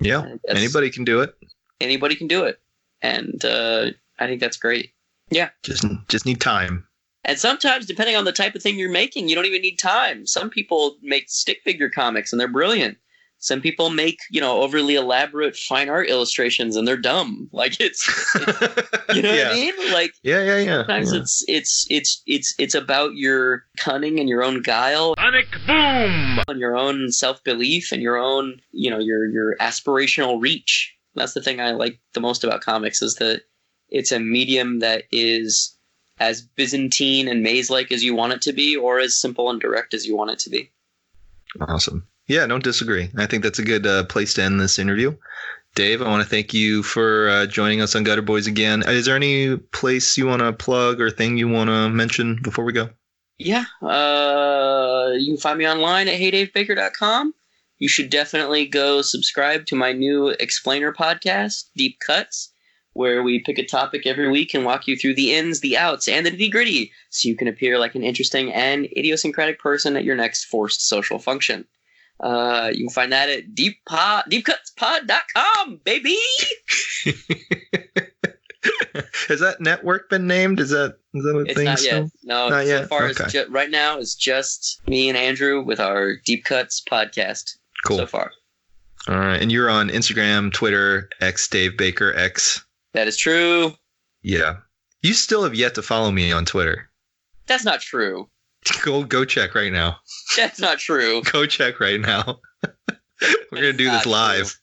[0.00, 0.36] Yeah.
[0.48, 1.34] Anybody can do it.
[1.80, 2.60] Anybody can do it,
[3.00, 4.92] and uh, I think that's great.
[5.30, 6.86] Yeah, just just need time.
[7.24, 10.26] And sometimes, depending on the type of thing you're making, you don't even need time.
[10.26, 12.98] Some people make stick figure comics and they're brilliant.
[13.42, 17.48] Some people make, you know, overly elaborate fine art illustrations and they're dumb.
[17.62, 18.08] Like it's,
[19.14, 19.48] you know yeah.
[19.48, 19.92] what I mean?
[19.92, 20.42] Like Yeah.
[20.42, 20.58] Yeah.
[20.58, 20.76] Yeah.
[20.78, 21.20] sometimes yeah.
[21.20, 26.40] it's it's it's it's it's about your cunning and your own guile, Sonic boom!
[26.48, 30.96] and your own self belief and your own, you know, your your aspirational reach.
[31.14, 33.42] That's the thing I like the most about comics is that
[33.88, 35.76] it's a medium that is
[36.18, 39.94] as Byzantine and maze-like as you want it to be, or as simple and direct
[39.94, 40.70] as you want it to be.
[41.60, 42.06] Awesome.
[42.32, 43.10] Yeah, don't disagree.
[43.18, 45.14] I think that's a good uh, place to end this interview.
[45.74, 48.82] Dave, I want to thank you for uh, joining us on Gutter Boys again.
[48.88, 52.64] Is there any place you want to plug or thing you want to mention before
[52.64, 52.88] we go?
[53.36, 57.34] Yeah, uh, you can find me online at heydavebaker.com.
[57.78, 62.50] You should definitely go subscribe to my new explainer podcast, Deep Cuts,
[62.94, 66.08] where we pick a topic every week and walk you through the ins, the outs,
[66.08, 70.04] and the nitty gritty so you can appear like an interesting and idiosyncratic person at
[70.04, 71.66] your next forced social function.
[72.20, 76.16] Uh, you can find that at deeppod, deepcutspod.com, baby!
[79.28, 80.60] Has that network been named?
[80.60, 81.64] Is that is that a It's thing?
[81.64, 82.02] not still?
[82.02, 82.10] yet.
[82.22, 82.88] No, Not so yet?
[82.88, 83.26] far Okay.
[83.28, 87.98] ju- right now it's just me and Andrew with our Deep Cuts podcast Cool.
[87.98, 88.30] so far.
[89.08, 92.64] All right, and you're on Instagram, Twitter, X Dave Baker X.
[92.92, 93.72] That is true.
[94.22, 94.56] Yeah,
[95.02, 96.88] you still have yet to follow me on Twitter.
[97.46, 98.28] That's not true.
[98.84, 99.96] Go go check right now.
[100.36, 101.22] That's not true.
[101.32, 102.38] Go check right now.
[103.50, 104.58] We're gonna do this Not live.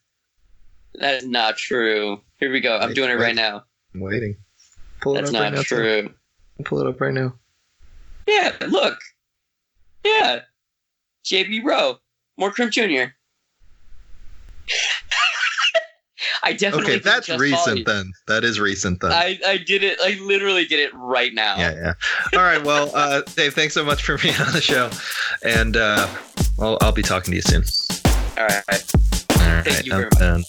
[0.95, 2.19] That is not true.
[2.39, 2.77] Here we go.
[2.77, 3.23] I'm Wait, doing it wait.
[3.23, 3.63] right now.
[3.93, 4.35] I'm waiting.
[5.01, 5.63] Pull That's it up right not now.
[5.63, 6.13] True.
[6.65, 7.33] Pull it up right now.
[8.27, 8.97] Yeah, look.
[10.03, 10.41] Yeah.
[11.25, 11.99] JB Rowe.
[12.37, 13.13] More Crimp Jr.
[16.43, 18.11] I definitely Okay, that's recent then.
[18.27, 19.11] That is recent then.
[19.11, 19.99] I, I did it.
[20.01, 21.57] I literally did it right now.
[21.57, 21.93] yeah, yeah.
[22.39, 22.63] All right.
[22.63, 24.89] Well, uh, Dave, thanks so much for being on the show,
[25.43, 26.07] and uh,
[26.59, 27.63] I'll, I'll be talking to you soon.
[28.37, 28.63] All right.
[28.69, 29.65] All right.
[29.65, 30.43] Thank you very I'm done.